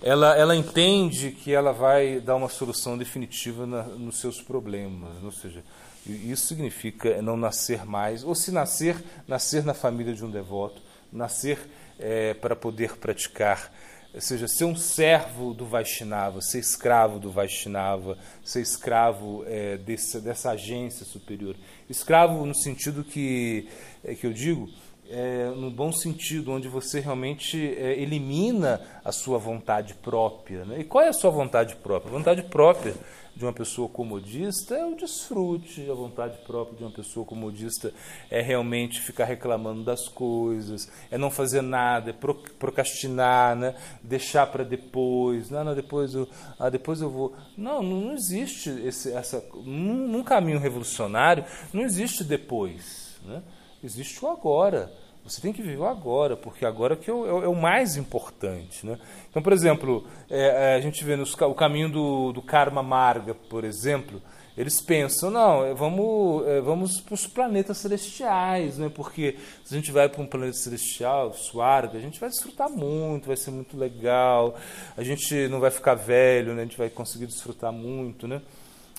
ela, 0.00 0.36
ela 0.36 0.54
entende 0.54 1.32
que 1.32 1.52
ela 1.52 1.72
vai 1.72 2.20
dar 2.20 2.36
uma 2.36 2.48
solução 2.48 2.96
definitiva 2.96 3.66
na, 3.66 3.82
nos 3.82 4.20
seus 4.20 4.40
problemas. 4.40 5.10
Ou 5.24 5.32
seja, 5.32 5.62
isso 6.06 6.46
significa 6.46 7.20
não 7.20 7.36
nascer 7.36 7.84
mais, 7.84 8.22
ou 8.22 8.34
se 8.34 8.52
nascer, 8.52 8.96
nascer 9.26 9.64
na 9.64 9.74
família 9.74 10.14
de 10.14 10.24
um 10.24 10.30
devoto, 10.30 10.80
nascer 11.12 11.58
é, 11.98 12.34
para 12.34 12.54
poder 12.54 12.96
praticar 12.96 13.72
ou 14.12 14.20
seja, 14.20 14.48
ser 14.48 14.64
um 14.64 14.74
servo 14.74 15.54
do 15.54 15.64
Vaishnava, 15.64 16.40
ser 16.40 16.58
escravo 16.58 17.18
do 17.18 17.30
Vaishnava, 17.30 18.18
ser 18.44 18.60
escravo 18.60 19.44
é, 19.46 19.76
dessa 19.76 20.50
agência 20.50 21.06
superior. 21.06 21.54
Escravo 21.88 22.44
no 22.44 22.54
sentido 22.54 23.04
que, 23.04 23.68
é, 24.04 24.14
que 24.14 24.26
eu 24.26 24.32
digo, 24.32 24.68
é, 25.08 25.50
no 25.56 25.70
bom 25.70 25.92
sentido, 25.92 26.52
onde 26.52 26.68
você 26.68 27.00
realmente 27.00 27.56
é, 27.76 28.00
elimina 28.00 28.80
a 29.04 29.12
sua 29.12 29.38
vontade 29.38 29.94
própria. 29.94 30.64
Né? 30.64 30.80
E 30.80 30.84
qual 30.84 31.04
é 31.04 31.08
a 31.08 31.12
sua 31.12 31.30
vontade 31.30 31.76
própria? 31.76 32.12
Vontade 32.12 32.42
própria 32.42 32.94
de 33.34 33.44
uma 33.44 33.52
pessoa 33.52 33.88
comodista 33.88 34.74
é 34.74 34.84
o 34.84 34.94
desfrute, 34.94 35.90
a 35.90 35.94
vontade 35.94 36.38
própria 36.46 36.76
de 36.76 36.84
uma 36.84 36.90
pessoa 36.90 37.24
comodista 37.24 37.92
é 38.30 38.40
realmente 38.40 39.00
ficar 39.00 39.24
reclamando 39.24 39.82
das 39.82 40.08
coisas, 40.08 40.90
é 41.10 41.16
não 41.16 41.30
fazer 41.30 41.62
nada, 41.62 42.10
é 42.10 42.14
procrastinar, 42.58 43.56
né? 43.56 43.74
deixar 44.02 44.46
para 44.46 44.64
depois, 44.64 45.50
não, 45.50 45.64
não, 45.64 45.74
depois 45.74 46.14
eu, 46.14 46.28
ah, 46.58 46.68
depois 46.68 47.00
eu 47.00 47.10
vou. 47.10 47.34
Não, 47.56 47.82
não 47.82 48.12
existe 48.12 48.70
esse, 48.70 49.12
essa. 49.12 49.42
Num, 49.54 50.08
num 50.08 50.22
caminho 50.22 50.58
revolucionário, 50.58 51.44
não 51.72 51.82
existe 51.82 52.24
depois. 52.24 53.18
Né? 53.24 53.42
Existe 53.82 54.24
o 54.24 54.28
agora. 54.28 54.92
Você 55.24 55.40
tem 55.40 55.52
que 55.52 55.62
viver 55.62 55.84
agora, 55.84 56.36
porque 56.36 56.64
agora 56.64 56.96
que 56.96 57.10
é 57.10 57.12
o, 57.12 57.44
é 57.44 57.48
o 57.48 57.54
mais 57.54 57.96
importante. 57.96 58.86
Né? 58.86 58.98
Então, 59.28 59.42
por 59.42 59.52
exemplo, 59.52 60.06
é, 60.28 60.72
é 60.72 60.74
a 60.74 60.80
gente 60.80 61.04
vê 61.04 61.16
nos, 61.16 61.34
o 61.34 61.54
caminho 61.54 61.90
do, 61.90 62.32
do 62.32 62.42
Karma 62.42 62.82
Marga, 62.82 63.34
por 63.34 63.64
exemplo, 63.64 64.20
eles 64.56 64.80
pensam, 64.80 65.30
não, 65.30 65.64
é, 65.64 65.72
vamos, 65.72 66.46
é, 66.46 66.60
vamos 66.60 67.00
para 67.00 67.14
os 67.14 67.26
planetas 67.26 67.78
celestiais, 67.78 68.78
né? 68.78 68.90
porque 68.94 69.36
se 69.64 69.74
a 69.74 69.76
gente 69.76 69.92
vai 69.92 70.08
para 70.08 70.20
um 70.20 70.26
planeta 70.26 70.54
celestial, 70.54 71.32
Swarga, 71.32 71.96
a 71.96 72.00
gente 72.00 72.18
vai 72.18 72.28
desfrutar 72.28 72.68
muito, 72.68 73.28
vai 73.28 73.36
ser 73.36 73.52
muito 73.52 73.76
legal, 73.76 74.56
a 74.96 75.02
gente 75.02 75.48
não 75.48 75.60
vai 75.60 75.70
ficar 75.70 75.94
velho, 75.94 76.54
né? 76.54 76.62
a 76.62 76.64
gente 76.64 76.76
vai 76.78 76.90
conseguir 76.90 77.26
desfrutar 77.26 77.72
muito, 77.72 78.26
né? 78.26 78.42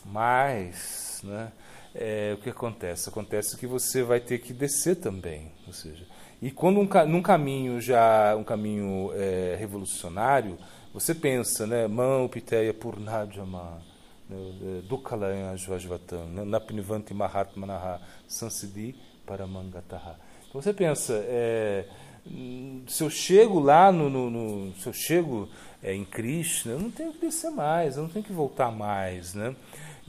mas 0.06 1.22
né? 1.24 1.52
É, 1.94 2.34
o 2.38 2.42
que 2.42 2.50
acontece? 2.50 3.10
Acontece 3.10 3.58
que 3.58 3.68
você 3.68 4.02
vai 4.02 4.20
ter 4.20 4.40
que 4.40 4.54
descer 4.54 4.96
também, 4.96 5.52
ou 5.68 5.74
seja, 5.74 6.06
e 6.42 6.50
quando 6.50 6.80
um, 6.80 6.88
num 7.06 7.22
caminho 7.22 7.80
já 7.80 8.36
um 8.36 8.44
caminho 8.44 9.12
é, 9.14 9.56
revolucionário, 9.60 10.58
você 10.94 11.14
pensa, 11.14 11.68
né, 11.68 11.88
mão 11.88 12.28
piteya 12.28 12.74
purnajama, 12.74 13.82
né, 14.30 14.38
é, 14.38 14.82
dukkalaya 14.88 15.56
jvajvatam, 15.56 16.26
né, 16.30 16.44
napnivanti 16.44 17.14
mahatmanaha 17.14 18.02
sansidi 18.28 18.96
paramangataha. 19.26 20.18
Então 20.50 20.62
você 20.62 20.74
pensa, 20.74 21.14
é, 21.28 21.86
se 22.88 23.04
eu 23.04 23.10
chego 23.10 23.60
lá 23.60 23.92
no, 23.92 24.10
no, 24.10 24.30
no 24.30 24.76
se 24.76 24.88
eu 24.88 24.94
chego 24.94 25.48
é, 25.84 25.94
em 25.94 26.04
Krishna, 26.04 26.74
eu 26.74 26.80
não 26.80 26.92
tenho 26.92 27.14
que 27.14 27.20
descer 27.20 27.52
mais, 27.52 27.98
eu 27.98 28.04
não 28.04 28.10
tenho 28.10 28.26
que 28.26 28.34
voltar 28.34 28.72
mais, 28.72 29.34
né? 29.34 29.56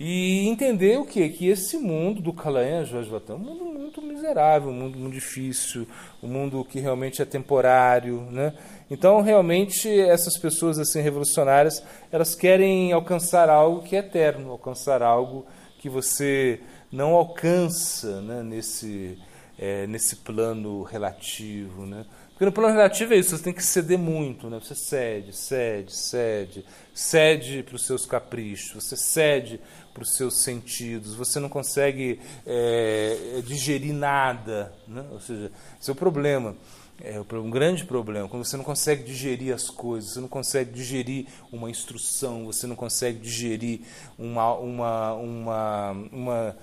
E 0.05 0.49
entender 0.49 0.99
o 0.99 1.05
quê? 1.05 1.29
Que 1.29 1.47
esse 1.47 1.79
mundo 1.79 2.21
do 2.21 2.33
Kalayan 2.33 2.85
Jvajvatam 2.85 3.37
é 3.37 3.39
um 3.39 3.43
mundo 3.43 3.65
muito 3.67 4.03
miserável, 4.03 4.69
um 4.69 4.75
mundo 4.75 4.99
muito 4.99 5.15
difícil, 5.15 5.87
um 6.21 6.27
mundo 6.27 6.65
que 6.65 6.81
realmente 6.81 7.23
é 7.23 7.25
temporário, 7.25 8.23
né? 8.23 8.53
Então, 8.91 9.21
realmente, 9.21 9.89
essas 9.89 10.37
pessoas 10.37 10.81
assim 10.81 11.01
revolucionárias, 11.01 11.85
elas 12.11 12.35
querem 12.35 12.91
alcançar 12.91 13.49
algo 13.49 13.85
que 13.85 13.95
é 13.95 14.01
eterno, 14.01 14.51
alcançar 14.51 15.05
algo 15.05 15.47
que 15.79 15.89
você 15.89 16.59
não 16.91 17.15
alcança 17.15 18.21
né? 18.23 18.43
nesse, 18.43 19.17
é, 19.57 19.87
nesse 19.87 20.17
plano 20.17 20.83
relativo, 20.83 21.87
né? 21.87 22.05
Porque 22.43 22.47
no 22.47 22.53
plano 22.53 22.75
relativo 22.75 23.15
é 23.15 23.19
isso, 23.19 23.37
você 23.37 23.45
tem 23.45 23.53
que 23.53 23.65
ceder 23.65 23.97
muito, 23.97 24.51
né? 24.51 24.59
Você 24.61 24.75
cede, 24.75 25.33
cede, 25.33 25.95
cede, 25.95 26.65
cede 26.93 27.63
para 27.63 27.77
os 27.77 27.87
seus 27.87 28.05
caprichos, 28.05 28.83
você 28.83 28.97
cede 28.97 29.61
para 29.95 30.03
os 30.03 30.17
seus 30.17 30.43
sentidos, 30.43 31.15
você 31.15 31.39
não 31.39 31.49
consegue 31.49 32.19
é, 32.45 33.41
digerir 33.47 33.95
nada. 33.95 34.73
Né? 34.89 35.05
Ou 35.13 35.21
seja, 35.21 35.53
esse 35.81 35.89
é 35.89 35.93
o 35.93 35.95
problema. 35.95 36.57
É 37.01 37.21
um 37.21 37.51
grande 37.51 37.85
problema, 37.85 38.29
quando 38.29 38.45
você 38.45 38.57
não 38.57 38.65
consegue 38.65 39.05
digerir 39.05 39.55
as 39.55 39.71
coisas, 39.71 40.15
você 40.15 40.21
não 40.21 40.27
consegue 40.27 40.73
digerir 40.73 41.27
uma 41.53 41.71
instrução, 41.71 42.47
você 42.47 42.67
não 42.67 42.75
consegue 42.75 43.21
digerir 43.21 43.83
uma, 44.19 44.53
uma, 44.55 45.13
uma, 45.15 45.91
uma 46.11 46.57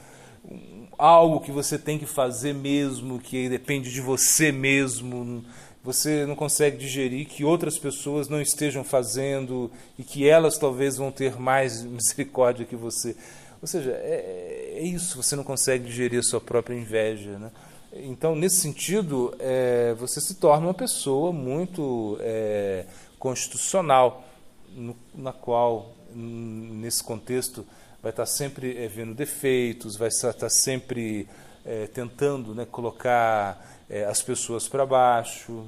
algo 0.97 1.39
que 1.39 1.51
você 1.51 1.77
tem 1.77 1.97
que 1.97 2.05
fazer 2.05 2.53
mesmo, 2.53 3.19
que 3.19 3.49
depende 3.49 3.91
de 3.91 4.01
você 4.01 4.51
mesmo 4.51 5.43
você 5.83 6.25
não 6.25 6.35
consegue 6.35 6.77
digerir 6.77 7.27
que 7.27 7.43
outras 7.43 7.77
pessoas 7.77 8.27
não 8.27 8.41
estejam 8.41 8.83
fazendo 8.83 9.71
e 9.97 10.03
que 10.03 10.27
elas 10.27 10.57
talvez 10.57 10.97
vão 10.97 11.11
ter 11.11 11.39
mais 11.39 11.81
misericórdia 11.83 12.65
que 12.65 12.75
você. 12.75 13.15
Ou 13.61 13.67
seja, 13.67 13.91
é, 13.91 14.73
é 14.77 14.83
isso, 14.83 15.21
você 15.21 15.35
não 15.35 15.43
consegue 15.43 15.85
digerir 15.85 16.19
a 16.19 16.23
sua 16.23 16.39
própria 16.39 16.75
inveja. 16.75 17.37
Né? 17.37 17.51
Então, 17.93 18.35
nesse 18.35 18.57
sentido, 18.57 19.35
é, 19.39 19.93
você 19.97 20.21
se 20.21 20.35
torna 20.35 20.67
uma 20.67 20.73
pessoa 20.73 21.33
muito 21.33 22.17
é, 22.21 22.85
constitucional, 23.17 24.23
no, 24.71 24.95
na 25.15 25.33
qual, 25.33 25.93
nesse 26.13 27.03
contexto, 27.03 27.65
vai 28.01 28.11
estar 28.11 28.25
sempre 28.25 28.77
é, 28.77 28.87
vendo 28.87 29.13
defeitos, 29.13 29.97
vai 29.97 30.07
estar 30.07 30.49
sempre 30.49 31.27
é, 31.65 31.87
tentando 31.87 32.55
né, 32.55 32.65
colocar 32.65 33.65
é, 33.89 34.05
as 34.05 34.21
pessoas 34.21 34.67
para 34.67 34.85
baixo, 34.85 35.65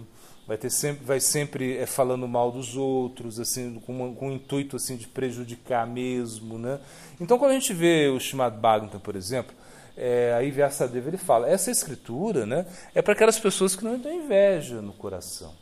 vai 0.47 0.57
ter 0.57 0.69
sempre, 0.69 1.05
vai 1.05 1.19
sempre 1.19 1.77
é, 1.77 1.85
falando 1.85 2.27
mal 2.27 2.51
dos 2.51 2.75
outros, 2.75 3.39
assim, 3.39 3.79
com, 3.85 3.93
uma, 3.93 4.15
com 4.15 4.29
um 4.29 4.31
intuito 4.33 4.75
assim 4.75 4.95
de 4.95 5.07
prejudicar 5.07 5.87
mesmo, 5.87 6.57
né? 6.57 6.79
Então, 7.19 7.37
quando 7.37 7.51
a 7.51 7.53
gente 7.55 7.73
vê 7.73 8.07
o 8.09 8.19
Shimad 8.19 8.55
Bhagavatam, 8.57 8.99
por 8.99 9.15
exemplo, 9.15 9.55
é, 9.95 10.33
aí 10.37 10.51
Vyasadeva 10.51 11.09
ele 11.09 11.17
fala, 11.17 11.49
essa 11.49 11.69
escritura, 11.69 12.45
né, 12.45 12.65
é 12.95 13.01
para 13.01 13.13
aquelas 13.13 13.39
pessoas 13.39 13.75
que 13.75 13.83
não 13.83 13.99
têm 13.99 14.25
inveja 14.25 14.81
no 14.81 14.93
coração. 14.93 15.53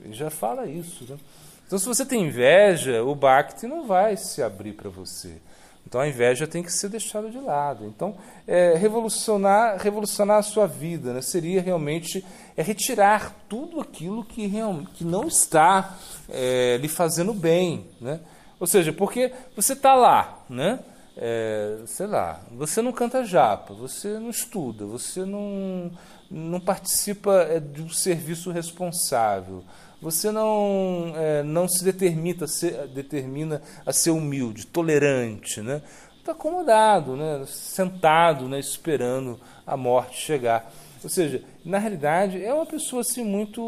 Ele 0.00 0.14
já 0.14 0.30
fala 0.30 0.66
isso, 0.66 1.04
né? 1.08 1.18
Então, 1.66 1.78
se 1.78 1.86
você 1.86 2.04
tem 2.04 2.26
inveja, 2.26 3.02
o 3.02 3.14
Bhakti 3.14 3.66
não 3.66 3.86
vai 3.86 4.16
se 4.16 4.42
abrir 4.42 4.72
para 4.72 4.90
você. 4.90 5.40
Então 5.86 6.00
a 6.00 6.08
inveja 6.08 6.46
tem 6.46 6.62
que 6.62 6.72
ser 6.72 6.88
deixada 6.88 7.28
de 7.28 7.38
lado. 7.38 7.84
Então, 7.84 8.16
é, 8.46 8.74
revolucionar, 8.74 9.78
revolucionar 9.78 10.38
a 10.38 10.42
sua 10.42 10.66
vida 10.66 11.12
né, 11.12 11.20
seria 11.20 11.60
realmente 11.60 12.24
é 12.56 12.62
retirar 12.62 13.34
tudo 13.48 13.80
aquilo 13.80 14.24
que, 14.24 14.46
real, 14.46 14.82
que 14.94 15.04
não 15.04 15.26
está 15.26 15.96
é, 16.28 16.78
lhe 16.80 16.88
fazendo 16.88 17.34
bem. 17.34 17.86
Né? 18.00 18.20
Ou 18.58 18.66
seja, 18.66 18.92
porque 18.92 19.32
você 19.56 19.72
está 19.72 19.94
lá, 19.94 20.44
né? 20.48 20.78
É, 21.14 21.80
sei 21.84 22.06
lá, 22.06 22.40
você 22.52 22.80
não 22.80 22.90
canta 22.90 23.22
japa, 23.22 23.74
você 23.74 24.18
não 24.18 24.30
estuda, 24.30 24.86
você 24.86 25.26
não, 25.26 25.90
não 26.30 26.58
participa 26.58 27.42
é, 27.42 27.60
de 27.60 27.82
um 27.82 27.90
serviço 27.90 28.50
responsável, 28.50 29.62
você 30.02 30.32
não, 30.32 31.12
é, 31.16 31.44
não 31.44 31.68
se 31.68 31.84
determina 31.84 32.44
a, 32.44 32.48
ser, 32.48 32.88
determina 32.88 33.62
a 33.86 33.92
ser 33.92 34.10
humilde, 34.10 34.66
tolerante, 34.66 35.60
né? 35.60 35.80
Está 36.18 36.32
acomodado, 36.32 37.16
né? 37.16 37.44
sentado, 37.46 38.48
né? 38.48 38.58
esperando 38.58 39.40
a 39.66 39.76
morte 39.76 40.16
chegar. 40.16 40.72
Ou 41.02 41.08
seja, 41.08 41.42
na 41.64 41.78
realidade 41.78 42.44
é 42.44 42.52
uma 42.52 42.66
pessoa 42.66 43.02
assim 43.02 43.24
muito, 43.24 43.60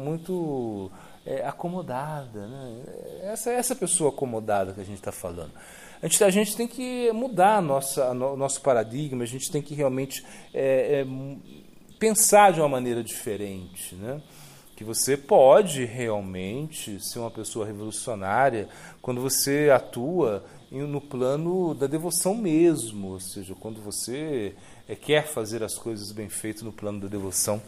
muito 0.00 0.90
é, 1.24 1.46
acomodada. 1.46 2.46
Né? 2.46 2.82
Essa 3.22 3.50
essa 3.50 3.74
pessoa 3.74 4.10
acomodada 4.10 4.72
que 4.72 4.80
a 4.80 4.84
gente 4.84 4.98
está 4.98 5.12
falando. 5.12 5.52
A 6.02 6.06
gente, 6.06 6.24
a 6.24 6.30
gente 6.30 6.56
tem 6.56 6.66
que 6.66 7.12
mudar 7.12 7.60
o 7.62 8.36
nosso 8.36 8.60
paradigma, 8.60 9.22
a 9.22 9.26
gente 9.26 9.50
tem 9.50 9.62
que 9.62 9.74
realmente 9.74 10.24
é, 10.52 11.00
é, 11.00 11.06
pensar 11.98 12.52
de 12.52 12.60
uma 12.60 12.68
maneira 12.68 13.04
diferente. 13.04 13.94
Né? 13.94 14.20
Que 14.82 14.84
você 14.84 15.16
pode 15.16 15.84
realmente 15.84 17.00
ser 17.00 17.20
uma 17.20 17.30
pessoa 17.30 17.64
revolucionária 17.64 18.68
quando 19.00 19.20
você 19.20 19.70
atua 19.72 20.44
no 20.72 21.00
plano 21.00 21.72
da 21.72 21.86
devoção 21.86 22.34
mesmo, 22.34 23.12
ou 23.12 23.20
seja, 23.20 23.54
quando 23.54 23.80
você 23.80 24.54
é, 24.88 24.96
quer 24.96 25.28
fazer 25.28 25.62
as 25.62 25.78
coisas 25.78 26.10
bem 26.10 26.28
feitas 26.28 26.62
no 26.62 26.72
plano 26.72 26.98
da 26.98 27.06
devoção. 27.06 27.62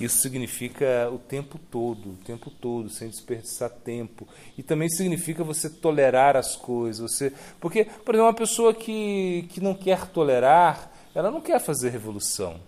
Isso 0.00 0.18
significa 0.18 1.08
o 1.12 1.18
tempo 1.18 1.58
todo, 1.70 2.10
o 2.10 2.16
tempo 2.24 2.50
todo, 2.50 2.88
sem 2.88 3.08
desperdiçar 3.08 3.70
tempo. 3.70 4.26
E 4.58 4.62
também 4.62 4.88
significa 4.88 5.44
você 5.44 5.70
tolerar 5.70 6.36
as 6.36 6.56
coisas. 6.56 7.12
Você, 7.12 7.32
porque, 7.60 7.84
por 7.84 8.14
exemplo, 8.14 8.26
uma 8.26 8.34
pessoa 8.34 8.74
que, 8.74 9.46
que 9.50 9.60
não 9.60 9.74
quer 9.74 10.08
tolerar, 10.08 10.90
ela 11.14 11.30
não 11.30 11.40
quer 11.40 11.60
fazer 11.60 11.90
revolução. 11.90 12.58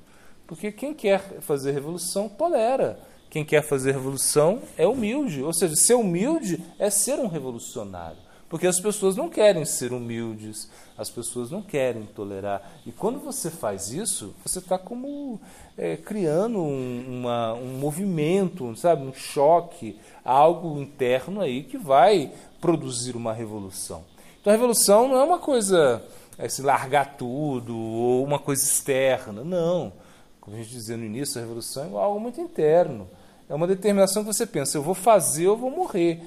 Porque 0.46 0.70
quem 0.70 0.94
quer 0.94 1.40
fazer 1.40 1.72
revolução 1.72 2.28
tolera. 2.28 3.07
Quem 3.30 3.44
quer 3.44 3.62
fazer 3.62 3.92
revolução 3.92 4.60
é 4.76 4.86
humilde. 4.86 5.42
Ou 5.42 5.52
seja, 5.52 5.74
ser 5.76 5.94
humilde 5.94 6.62
é 6.78 6.90
ser 6.90 7.18
um 7.18 7.26
revolucionário. 7.26 8.28
Porque 8.48 8.66
as 8.66 8.80
pessoas 8.80 9.14
não 9.14 9.28
querem 9.28 9.64
ser 9.66 9.92
humildes, 9.92 10.70
as 10.96 11.10
pessoas 11.10 11.50
não 11.50 11.60
querem 11.60 12.06
tolerar. 12.06 12.62
E 12.86 12.90
quando 12.90 13.18
você 13.18 13.50
faz 13.50 13.90
isso, 13.90 14.34
você 14.42 14.58
está 14.58 14.78
como 14.78 15.38
é, 15.76 15.98
criando 15.98 16.58
um, 16.58 17.04
uma, 17.20 17.52
um 17.52 17.78
movimento, 17.78 18.74
sabe, 18.74 19.02
um 19.02 19.12
choque, 19.12 19.98
algo 20.24 20.80
interno 20.80 21.42
aí 21.42 21.62
que 21.62 21.76
vai 21.76 22.32
produzir 22.58 23.16
uma 23.16 23.34
revolução. 23.34 24.02
Então 24.40 24.50
a 24.50 24.56
revolução 24.56 25.08
não 25.08 25.16
é 25.16 25.24
uma 25.24 25.38
coisa 25.38 26.02
é, 26.38 26.48
se 26.48 26.62
largar 26.62 27.18
tudo 27.18 27.76
ou 27.76 28.24
uma 28.24 28.38
coisa 28.38 28.62
externa. 28.62 29.44
Não. 29.44 29.92
Como 30.40 30.56
a 30.56 30.60
gente 30.60 30.70
dizia 30.70 30.96
no 30.96 31.04
início, 31.04 31.38
a 31.38 31.44
revolução 31.44 31.84
é 31.84 32.02
algo 32.02 32.18
muito 32.18 32.40
interno. 32.40 33.06
É 33.48 33.54
uma 33.54 33.66
determinação 33.66 34.22
que 34.22 34.32
você 34.32 34.46
pensa, 34.46 34.76
eu 34.76 34.82
vou 34.82 34.94
fazer, 34.94 35.46
eu 35.46 35.56
vou 35.56 35.70
morrer. 35.70 36.22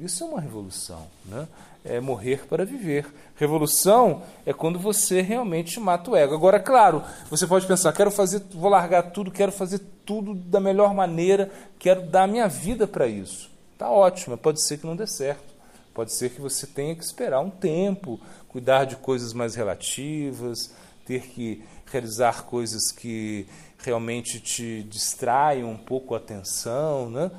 Isso 0.00 0.24
é 0.24 0.26
uma 0.26 0.40
revolução, 0.40 1.06
né? 1.24 1.48
É 1.84 2.00
morrer 2.00 2.46
para 2.46 2.64
viver. 2.64 3.06
Revolução 3.36 4.22
é 4.44 4.52
quando 4.52 4.78
você 4.78 5.20
realmente 5.20 5.78
mata 5.78 6.10
o 6.10 6.16
ego. 6.16 6.34
Agora, 6.34 6.58
claro, 6.58 7.02
você 7.30 7.46
pode 7.46 7.66
pensar, 7.66 7.92
quero 7.92 8.10
fazer, 8.10 8.42
vou 8.52 8.70
largar 8.70 9.10
tudo, 9.10 9.30
quero 9.30 9.52
fazer 9.52 9.80
tudo 10.04 10.34
da 10.34 10.60
melhor 10.60 10.94
maneira, 10.94 11.50
quero 11.78 12.02
dar 12.02 12.26
minha 12.26 12.48
vida 12.48 12.86
para 12.86 13.06
isso. 13.06 13.50
Tá 13.78 13.90
ótimo, 13.90 14.36
pode 14.36 14.62
ser 14.62 14.78
que 14.78 14.86
não 14.86 14.96
dê 14.96 15.06
certo. 15.06 15.54
Pode 15.94 16.12
ser 16.12 16.30
que 16.30 16.40
você 16.40 16.66
tenha 16.66 16.94
que 16.94 17.04
esperar 17.04 17.40
um 17.40 17.50
tempo, 17.50 18.20
cuidar 18.48 18.84
de 18.84 18.96
coisas 18.96 19.32
mais 19.32 19.54
relativas, 19.54 20.72
ter 21.06 21.28
que 21.28 21.62
realizar 21.86 22.44
coisas 22.44 22.90
que 22.90 23.46
realmente 23.84 24.40
te 24.40 24.82
distraiam 24.84 25.70
um 25.70 25.76
pouco 25.76 26.14
a 26.14 26.18
atenção, 26.18 27.10
né? 27.10 27.30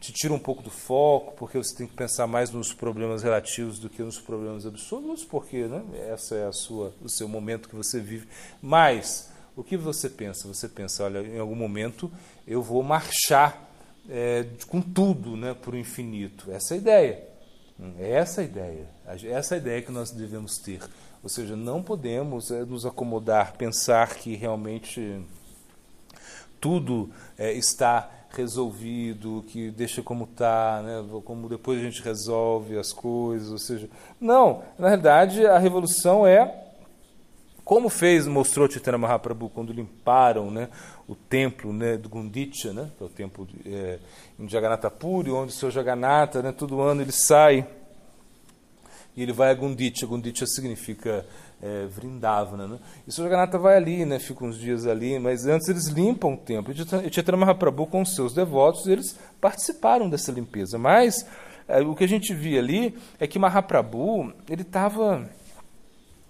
te 0.00 0.12
tira 0.12 0.32
um 0.32 0.38
pouco 0.38 0.62
do 0.62 0.70
foco, 0.70 1.34
porque 1.36 1.58
você 1.58 1.76
tem 1.76 1.86
que 1.86 1.94
pensar 1.94 2.26
mais 2.26 2.50
nos 2.50 2.72
problemas 2.72 3.22
relativos 3.22 3.78
do 3.78 3.90
que 3.90 4.02
nos 4.02 4.18
problemas 4.18 4.64
absolutos, 4.64 5.24
porque 5.24 5.66
né, 5.66 5.84
essa 6.08 6.34
é 6.34 6.46
a 6.46 6.52
sua, 6.52 6.94
o 7.02 7.08
seu 7.08 7.28
momento 7.28 7.68
que 7.68 7.76
você 7.76 8.00
vive. 8.00 8.26
Mas 8.62 9.30
o 9.54 9.62
que 9.62 9.76
você 9.76 10.08
pensa? 10.08 10.48
Você 10.48 10.68
pensa, 10.68 11.04
olha, 11.04 11.20
em 11.20 11.38
algum 11.38 11.54
momento 11.54 12.10
eu 12.46 12.62
vou 12.62 12.82
marchar 12.82 13.70
é, 14.08 14.46
com 14.68 14.80
tudo 14.80 15.36
né, 15.36 15.52
para 15.52 15.72
o 15.72 15.78
infinito. 15.78 16.50
Essa 16.50 16.74
é 16.74 16.76
a 16.76 16.80
ideia. 16.80 17.28
É 17.98 18.10
essa 18.12 18.40
a 18.40 18.44
ideia. 18.44 18.88
Essa 19.06 19.54
é 19.54 19.58
a 19.58 19.60
ideia 19.60 19.82
que 19.82 19.92
nós 19.92 20.10
devemos 20.10 20.56
ter. 20.56 20.80
Ou 21.22 21.28
seja, 21.28 21.54
não 21.54 21.82
podemos 21.82 22.50
é, 22.50 22.64
nos 22.64 22.86
acomodar, 22.86 23.54
pensar 23.58 24.14
que 24.14 24.34
realmente 24.34 25.20
tudo 26.60 27.10
é, 27.38 27.52
está 27.52 28.10
resolvido, 28.30 29.44
que 29.48 29.70
deixa 29.70 30.02
como 30.02 30.24
está, 30.24 30.82
né? 30.82 31.04
como 31.24 31.48
depois 31.48 31.80
a 31.80 31.82
gente 31.82 32.02
resolve 32.02 32.78
as 32.78 32.92
coisas, 32.92 33.50
ou 33.50 33.58
seja, 33.58 33.88
não, 34.20 34.62
na 34.78 34.88
realidade 34.88 35.44
a 35.46 35.58
revolução 35.58 36.26
é 36.26 36.68
como 37.70 37.88
fez, 37.88 38.26
mostrou 38.26 38.68
Chaitanya 38.68 38.98
Mahaprabhu 38.98 39.48
quando 39.48 39.72
limparam 39.72 40.50
né, 40.50 40.68
o 41.06 41.14
templo 41.14 41.72
né, 41.72 41.96
do 41.96 42.08
Gundicha, 42.08 42.72
né, 42.72 42.90
que 42.98 43.04
é 43.04 43.06
o 43.06 43.08
templo 43.08 43.46
de, 43.46 43.72
é, 43.72 43.98
em 44.40 44.48
Jagannatha 44.48 44.90
Puri, 44.90 45.30
onde 45.30 45.52
o 45.52 45.54
seu 45.54 45.70
Jagannatha, 45.70 46.42
né, 46.42 46.50
todo 46.50 46.80
ano 46.80 47.00
ele 47.00 47.12
sai 47.12 47.64
e 49.16 49.22
ele 49.22 49.32
vai 49.32 49.52
a 49.52 49.54
Gundicha. 49.54 50.04
Gundicha 50.04 50.46
significa 50.46 51.24
é, 51.62 51.86
Vrindavana. 51.86 52.66
Né? 52.66 52.78
E 53.06 53.10
o 53.10 53.12
Jagannatha 53.12 53.58
vai 53.58 53.76
ali, 53.76 54.04
né, 54.04 54.18
fica 54.18 54.44
uns 54.44 54.58
dias 54.58 54.86
ali, 54.86 55.18
mas 55.18 55.46
antes 55.46 55.68
eles 55.68 55.86
limpam 55.86 56.34
o 56.34 56.36
templo. 56.36 56.72
E 56.72 57.12
Chaitanya 57.12 57.38
Mahaprabhu, 57.38 57.86
com 57.86 58.02
os 58.02 58.14
seus 58.14 58.32
devotos, 58.32 58.86
eles 58.86 59.18
participaram 59.40 60.08
dessa 60.08 60.32
limpeza. 60.32 60.78
Mas 60.78 61.26
é, 61.68 61.80
o 61.80 61.94
que 61.94 62.04
a 62.04 62.08
gente 62.08 62.34
via 62.34 62.60
ali 62.60 62.96
é 63.18 63.26
que 63.26 63.38
Mahaprabhu, 63.38 64.32
ele 64.48 64.62
estava 64.62 65.28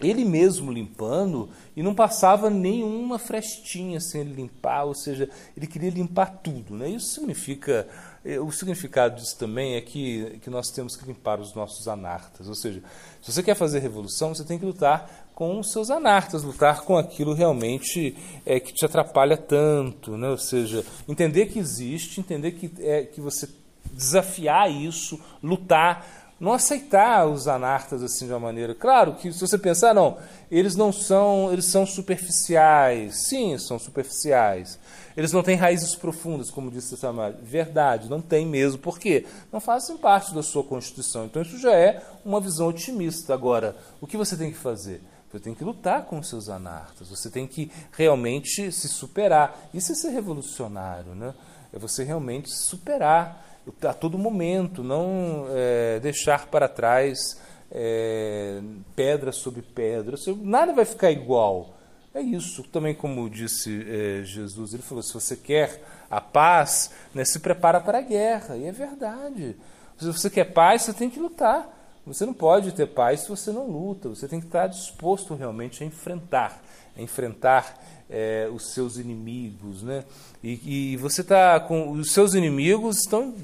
ele 0.02 0.24
mesmo 0.24 0.72
limpando 0.72 1.50
e 1.76 1.83
não 1.83 1.94
passava 1.94 2.48
nenhuma 2.48 3.18
frestinha 3.18 4.00
sem 4.00 4.22
ele 4.22 4.33
limpar, 4.33 4.85
ou 4.85 4.94
seja, 4.94 5.28
ele 5.57 5.66
queria 5.66 5.90
limpar 5.90 6.38
tudo. 6.42 6.74
Né? 6.74 6.88
Isso 6.88 7.14
significa 7.14 7.87
é, 8.24 8.38
o 8.38 8.50
significado 8.50 9.16
disso 9.16 9.37
também 9.38 9.76
é 9.76 9.81
que, 9.81 10.38
que 10.42 10.50
nós 10.50 10.70
temos 10.70 10.96
que 10.96 11.07
limpar 11.07 11.40
os 11.40 11.55
nossos 11.55 11.88
anartas. 11.88 12.48
Ou 12.48 12.55
seja, 12.55 12.83
se 13.22 13.33
você 13.33 13.42
quer 13.42 13.55
fazer 13.55 13.81
revolução, 13.81 14.35
você 14.35 14.44
tem 14.44 14.59
que 14.59 14.64
lutar 14.64 15.19
com 15.40 15.59
os 15.59 15.72
seus 15.72 15.90
anartas, 15.90 16.42
lutar 16.42 16.83
com 16.83 16.98
aquilo 16.98 17.33
realmente 17.33 18.14
é, 18.44 18.61
que 18.61 18.74
te 18.74 18.85
atrapalha 18.85 19.38
tanto. 19.38 20.14
Né? 20.14 20.29
Ou 20.29 20.37
seja, 20.37 20.85
entender 21.09 21.46
que 21.46 21.59
existe, 21.59 22.20
entender 22.20 22.50
que, 22.53 22.70
é, 22.79 23.05
que 23.05 23.22
você 23.22 23.48
desafiar 23.90 24.70
isso, 24.70 25.18
lutar 25.42 26.20
não 26.38 26.53
aceitar 26.53 27.26
os 27.26 27.48
anartas 27.48 28.03
assim 28.03 28.26
de 28.26 28.33
uma 28.33 28.40
maneira. 28.40 28.74
Claro 28.74 29.14
que 29.14 29.33
se 29.33 29.40
você 29.40 29.57
pensar, 29.57 29.94
não, 29.94 30.18
eles 30.50 30.76
não 30.76 30.92
são, 30.92 31.50
eles 31.50 31.66
são 31.66 31.87
superficiais. 31.87 33.29
Sim, 33.29 33.57
são 33.57 33.79
superficiais. 33.79 34.79
Eles 35.16 35.33
não 35.33 35.42
têm 35.42 35.57
raízes 35.57 35.94
profundas, 35.94 36.50
como 36.50 36.70
disse 36.70 36.96
Samar. 36.98 37.35
Verdade, 37.42 38.11
não 38.11 38.20
tem 38.20 38.46
mesmo. 38.46 38.79
Por 38.79 38.98
quê? 38.98 39.26
Não 39.50 39.61
fazem 39.61 39.96
parte 39.96 40.35
da 40.35 40.42
sua 40.42 40.64
Constituição. 40.64 41.24
Então 41.24 41.40
isso 41.40 41.59
já 41.59 41.72
é 41.72 42.03
uma 42.24 42.40
visão 42.40 42.68
otimista. 42.68 43.33
Agora, 43.33 43.74
o 44.03 44.07
que 44.07 44.18
você 44.18 44.37
tem 44.37 44.50
que 44.50 44.59
fazer? 44.59 45.03
Você 45.31 45.38
tem 45.38 45.55
que 45.55 45.62
lutar 45.62 46.07
com 46.07 46.19
os 46.19 46.29
seus 46.29 46.49
anartas. 46.49 47.09
Você 47.09 47.31
tem 47.31 47.47
que 47.47 47.71
realmente 47.93 48.73
se 48.73 48.88
superar. 48.88 49.57
Isso 49.73 49.93
é 49.93 49.95
ser 49.95 50.11
revolucionário, 50.11 51.14
né? 51.14 51.33
É 51.73 51.79
você 51.79 52.03
realmente 52.03 52.51
superar 52.51 53.47
a 53.83 53.95
todo 53.95 54.19
momento, 54.19 54.83
não 54.83 55.47
é, 55.51 56.01
deixar 56.01 56.47
para 56.47 56.69
trás 56.69 57.40
é, 57.71 58.61
pedra 58.97 59.31
sobre 59.31 59.62
pedra. 59.62 60.16
Nada 60.43 60.73
vai 60.73 60.85
ficar 60.85 61.12
igual. 61.12 61.75
É 62.12 62.21
isso. 62.21 62.64
Também, 62.64 62.95
como 62.95 63.31
disse 63.31 63.87
é, 63.88 64.25
Jesus, 64.25 64.75
ele 64.75 64.83
falou: 64.83 65.03
se 65.03 65.14
você 65.14 65.37
quer 65.37 65.81
a 66.11 66.21
paz, 66.21 66.90
né, 67.14 67.25
se 67.25 67.38
prepara 67.38 67.81
para 67.81 67.99
a 67.99 68.03
guerra. 68.03 68.57
E 68.57 68.64
é 68.64 68.73
verdade. 68.73 69.57
Se 69.97 70.07
você 70.07 70.29
quer 70.29 70.53
paz, 70.53 70.83
você 70.83 70.93
tem 70.93 71.09
que 71.09 71.21
lutar. 71.21 71.80
Você 72.06 72.24
não 72.24 72.32
pode 72.32 72.72
ter 72.72 72.86
paz 72.86 73.20
se 73.20 73.28
você 73.28 73.52
não 73.52 73.66
luta. 73.66 74.08
Você 74.08 74.26
tem 74.26 74.40
que 74.40 74.46
estar 74.46 74.66
disposto 74.66 75.34
realmente 75.34 75.82
a 75.82 75.86
enfrentar, 75.86 76.62
a 76.96 77.02
enfrentar 77.02 77.78
é, 78.08 78.48
os 78.52 78.72
seus 78.72 78.96
inimigos, 78.96 79.82
né? 79.82 80.04
E, 80.42 80.92
e 80.92 80.96
você 80.96 81.20
está 81.20 81.60
com 81.60 81.92
os 81.92 82.12
seus 82.12 82.34
inimigos 82.34 82.98
estão 82.98 83.34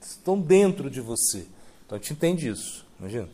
estão 0.00 0.40
dentro 0.40 0.88
de 0.88 1.00
você. 1.00 1.46
Então 1.84 1.98
gente 1.98 2.12
entende 2.14 2.48
isso, 2.48 2.86
imagina. 2.98 3.28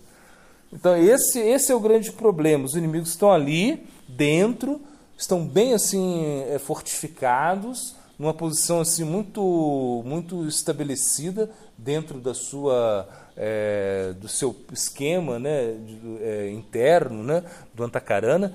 Então 0.72 0.96
esse 0.96 1.38
esse 1.38 1.70
é 1.70 1.74
o 1.74 1.80
grande 1.80 2.10
problema. 2.10 2.64
Os 2.64 2.74
inimigos 2.74 3.10
estão 3.10 3.32
ali 3.32 3.86
dentro, 4.08 4.80
estão 5.16 5.46
bem 5.46 5.74
assim 5.74 6.42
é, 6.48 6.58
fortificados, 6.58 7.94
numa 8.18 8.34
posição 8.34 8.80
assim 8.80 9.04
muito 9.04 10.02
muito 10.04 10.46
estabelecida 10.48 11.50
dentro 11.78 12.18
da 12.18 12.34
sua 12.34 13.08
é, 13.36 14.12
do 14.18 14.28
seu 14.28 14.54
esquema, 14.72 15.38
né, 15.38 15.72
de, 15.72 16.22
é, 16.22 16.50
interno, 16.50 17.22
né, 17.22 17.42
do 17.74 17.84
Antacarana 17.84 18.54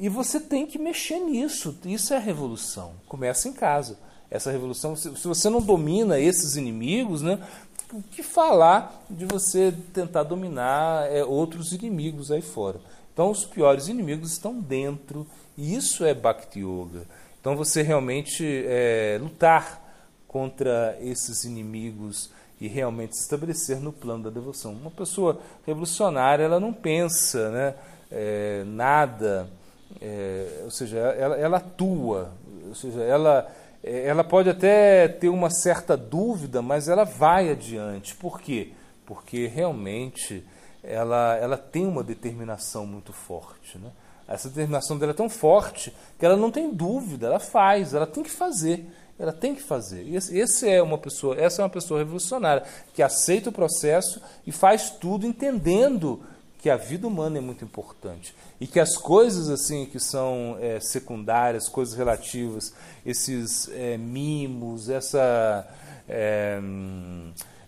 e 0.00 0.08
você 0.08 0.40
tem 0.40 0.66
que 0.66 0.78
mexer 0.78 1.18
nisso. 1.20 1.78
Isso 1.84 2.14
é 2.14 2.16
a 2.16 2.20
revolução. 2.20 2.94
Começa 3.06 3.48
em 3.48 3.52
casa. 3.52 3.98
Essa 4.30 4.50
revolução, 4.50 4.96
se 4.96 5.10
você 5.10 5.50
não 5.50 5.60
domina 5.60 6.18
esses 6.18 6.56
inimigos, 6.56 7.20
né, 7.20 7.38
o 7.92 8.02
que 8.02 8.22
falar 8.22 9.04
de 9.10 9.26
você 9.26 9.74
tentar 9.92 10.22
dominar 10.22 11.10
é, 11.12 11.22
outros 11.22 11.72
inimigos 11.72 12.32
aí 12.32 12.40
fora? 12.40 12.80
Então, 13.12 13.30
os 13.30 13.44
piores 13.44 13.88
inimigos 13.88 14.32
estão 14.32 14.58
dentro, 14.58 15.26
e 15.54 15.74
isso 15.74 16.02
é 16.02 16.14
Bhakti 16.14 16.60
Yoga. 16.60 17.06
Então, 17.38 17.54
você 17.54 17.82
realmente 17.82 18.64
é, 18.66 19.18
lutar 19.20 19.86
contra 20.26 20.96
esses 21.02 21.44
inimigos 21.44 22.30
e 22.60 22.68
realmente 22.68 23.12
estabelecer 23.12 23.80
no 23.80 23.92
plano 23.92 24.24
da 24.24 24.30
devoção. 24.30 24.72
Uma 24.72 24.90
pessoa 24.90 25.40
revolucionária, 25.66 26.44
ela 26.44 26.60
não 26.60 26.72
pensa 26.72 27.50
né, 27.50 27.74
é, 28.10 28.64
nada 28.66 29.48
é, 30.00 30.60
ou 30.64 30.70
seja, 30.70 30.98
ela, 30.98 31.36
ela, 31.36 31.56
atua, 31.56 32.32
ou 32.68 32.74
seja, 32.74 33.00
ela, 33.02 33.50
é, 33.82 34.06
ela 34.06 34.22
pode 34.22 34.48
até 34.48 35.08
ter 35.08 35.28
uma 35.28 35.50
certa 35.50 35.96
dúvida, 35.96 36.62
mas 36.62 36.88
ela 36.88 37.04
vai 37.04 37.50
adiante. 37.50 38.14
Por 38.14 38.40
quê? 38.40 38.72
Porque 39.04 39.46
realmente 39.46 40.44
ela, 40.84 41.36
ela 41.36 41.56
tem 41.56 41.86
uma 41.86 42.04
determinação 42.04 42.86
muito 42.86 43.12
forte. 43.12 43.78
Né? 43.78 43.90
Essa 44.28 44.48
determinação 44.48 44.96
dela 44.96 45.12
é 45.12 45.14
tão 45.14 45.28
forte 45.28 45.92
que 46.18 46.24
ela 46.24 46.36
não 46.36 46.50
tem 46.50 46.72
dúvida, 46.72 47.26
ela 47.26 47.40
faz, 47.40 47.94
ela 47.94 48.06
tem 48.06 48.22
que 48.22 48.30
fazer. 48.30 48.86
Ela 49.20 49.32
tem 49.32 49.54
que 49.54 49.62
fazer. 49.62 50.08
Esse, 50.08 50.66
é 50.66 50.82
uma 50.82 50.96
pessoa, 50.96 51.38
essa 51.38 51.60
é 51.60 51.62
uma 51.62 51.70
pessoa 51.70 52.00
revolucionária 52.00 52.62
que 52.94 53.02
aceita 53.02 53.50
o 53.50 53.52
processo 53.52 54.18
e 54.46 54.50
faz 54.50 54.88
tudo 54.88 55.26
entendendo 55.26 56.22
que 56.58 56.70
a 56.70 56.76
vida 56.76 57.06
humana 57.06 57.36
é 57.36 57.40
muito 57.40 57.62
importante 57.62 58.34
e 58.58 58.66
que 58.66 58.80
as 58.80 58.96
coisas 58.96 59.50
assim 59.50 59.84
que 59.84 60.00
são 60.00 60.56
é, 60.58 60.80
secundárias, 60.80 61.68
coisas 61.68 61.94
relativas, 61.94 62.72
esses 63.04 63.68
é, 63.74 63.98
mimos, 63.98 64.88
essa, 64.88 65.68
é, 66.08 66.58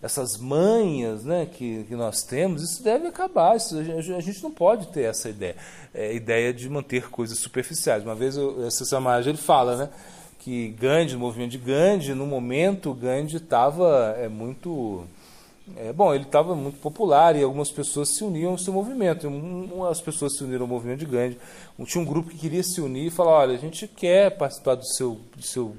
essas 0.01 0.37
manhas 0.37 1.23
né, 1.23 1.45
que, 1.45 1.83
que 1.83 1.95
nós 1.95 2.23
temos, 2.23 2.63
isso 2.63 2.83
deve 2.83 3.07
acabar. 3.07 3.55
Isso, 3.55 3.77
a 3.77 4.21
gente 4.21 4.41
não 4.41 4.51
pode 4.51 4.87
ter 4.87 5.03
essa 5.03 5.29
ideia, 5.29 5.55
é, 5.93 6.15
ideia 6.15 6.51
de 6.51 6.67
manter 6.67 7.11
coisas 7.11 7.37
superficiais. 7.37 8.03
Uma 8.03 8.15
vez 8.15 8.37
o 8.37 8.69
Samaj 8.71 9.27
ele 9.27 9.37
fala, 9.37 9.77
né? 9.77 9.89
Que 10.43 10.75
Gandhi, 10.77 11.13
no 11.13 11.21
movimento 11.21 11.51
de 11.51 11.57
Gandhi, 11.57 12.13
no 12.13 12.27
momento 12.27 12.93
Gandhi 12.93 13.37
estava 13.37 14.13
é, 14.17 14.27
muito 14.27 15.05
é, 15.77 15.93
bom, 15.93 16.13
ele 16.13 16.25
estava 16.25 16.53
muito 16.53 16.79
popular 16.79 17.33
e 17.37 17.41
algumas 17.41 17.71
pessoas 17.71 18.09
se 18.09 18.25
uniam 18.25 18.51
ao 18.51 18.57
seu 18.57 18.73
movimento. 18.73 19.25
As 19.89 20.01
pessoas 20.01 20.35
se 20.35 20.43
uniram 20.43 20.63
ao 20.63 20.67
movimento 20.67 20.99
de 20.99 21.05
Gandhi. 21.05 21.39
Tinha 21.85 22.01
um 22.01 22.05
grupo 22.05 22.29
que 22.29 22.37
queria 22.37 22.61
se 22.61 22.81
unir 22.81 23.07
e 23.07 23.09
falar: 23.09 23.31
olha, 23.31 23.55
a 23.55 23.57
gente 23.57 23.87
quer 23.87 24.31
participar 24.37 24.75
do 24.75 24.85
seu, 24.85 25.21
do 25.33 25.41
seu, 25.41 25.77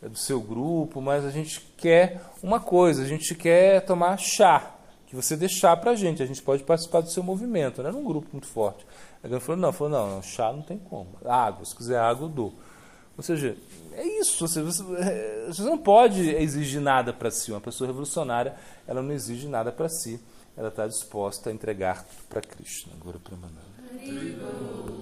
do 0.00 0.16
seu 0.16 0.40
grupo, 0.40 1.00
mas 1.00 1.24
a 1.24 1.30
gente 1.30 1.60
quer 1.76 2.22
uma 2.40 2.60
coisa: 2.60 3.02
a 3.02 3.06
gente 3.06 3.34
quer 3.34 3.80
tomar 3.84 4.16
chá, 4.16 4.76
que 5.08 5.16
você 5.16 5.48
chá 5.48 5.76
para 5.76 5.90
a 5.90 5.96
gente, 5.96 6.22
a 6.22 6.26
gente 6.26 6.40
pode 6.40 6.62
participar 6.62 7.00
do 7.00 7.10
seu 7.10 7.24
movimento. 7.24 7.82
Não 7.82 7.88
era 7.88 7.98
um 7.98 8.04
grupo 8.04 8.28
muito 8.30 8.46
forte. 8.46 8.86
A 9.24 9.26
Gandhi 9.26 9.44
falou: 9.44 9.60
não, 9.60 9.72
falou, 9.72 9.92
não, 9.92 10.14
não, 10.14 10.22
chá 10.22 10.52
não 10.52 10.62
tem 10.62 10.78
como. 10.78 11.08
Água, 11.24 11.64
se 11.64 11.74
quiser 11.74 11.98
água, 11.98 12.26
eu 12.26 12.28
dou. 12.28 12.54
Ou 13.16 13.22
seja, 13.22 13.56
é 13.92 14.06
isso. 14.20 14.46
Você, 14.46 14.62
você, 14.62 14.82
você 15.46 15.62
não 15.62 15.78
pode 15.78 16.30
exigir 16.30 16.80
nada 16.80 17.12
para 17.12 17.30
si. 17.30 17.50
Uma 17.50 17.60
pessoa 17.60 17.86
revolucionária, 17.86 18.54
ela 18.86 19.02
não 19.02 19.12
exige 19.12 19.48
nada 19.48 19.70
para 19.70 19.88
si. 19.88 20.20
Ela 20.56 20.68
está 20.68 20.86
disposta 20.86 21.50
a 21.50 21.52
entregar 21.52 22.04
tudo 22.04 22.26
para 22.28 22.40
Krishna. 22.40 22.92
Agora 23.00 23.18
para. 23.18 23.72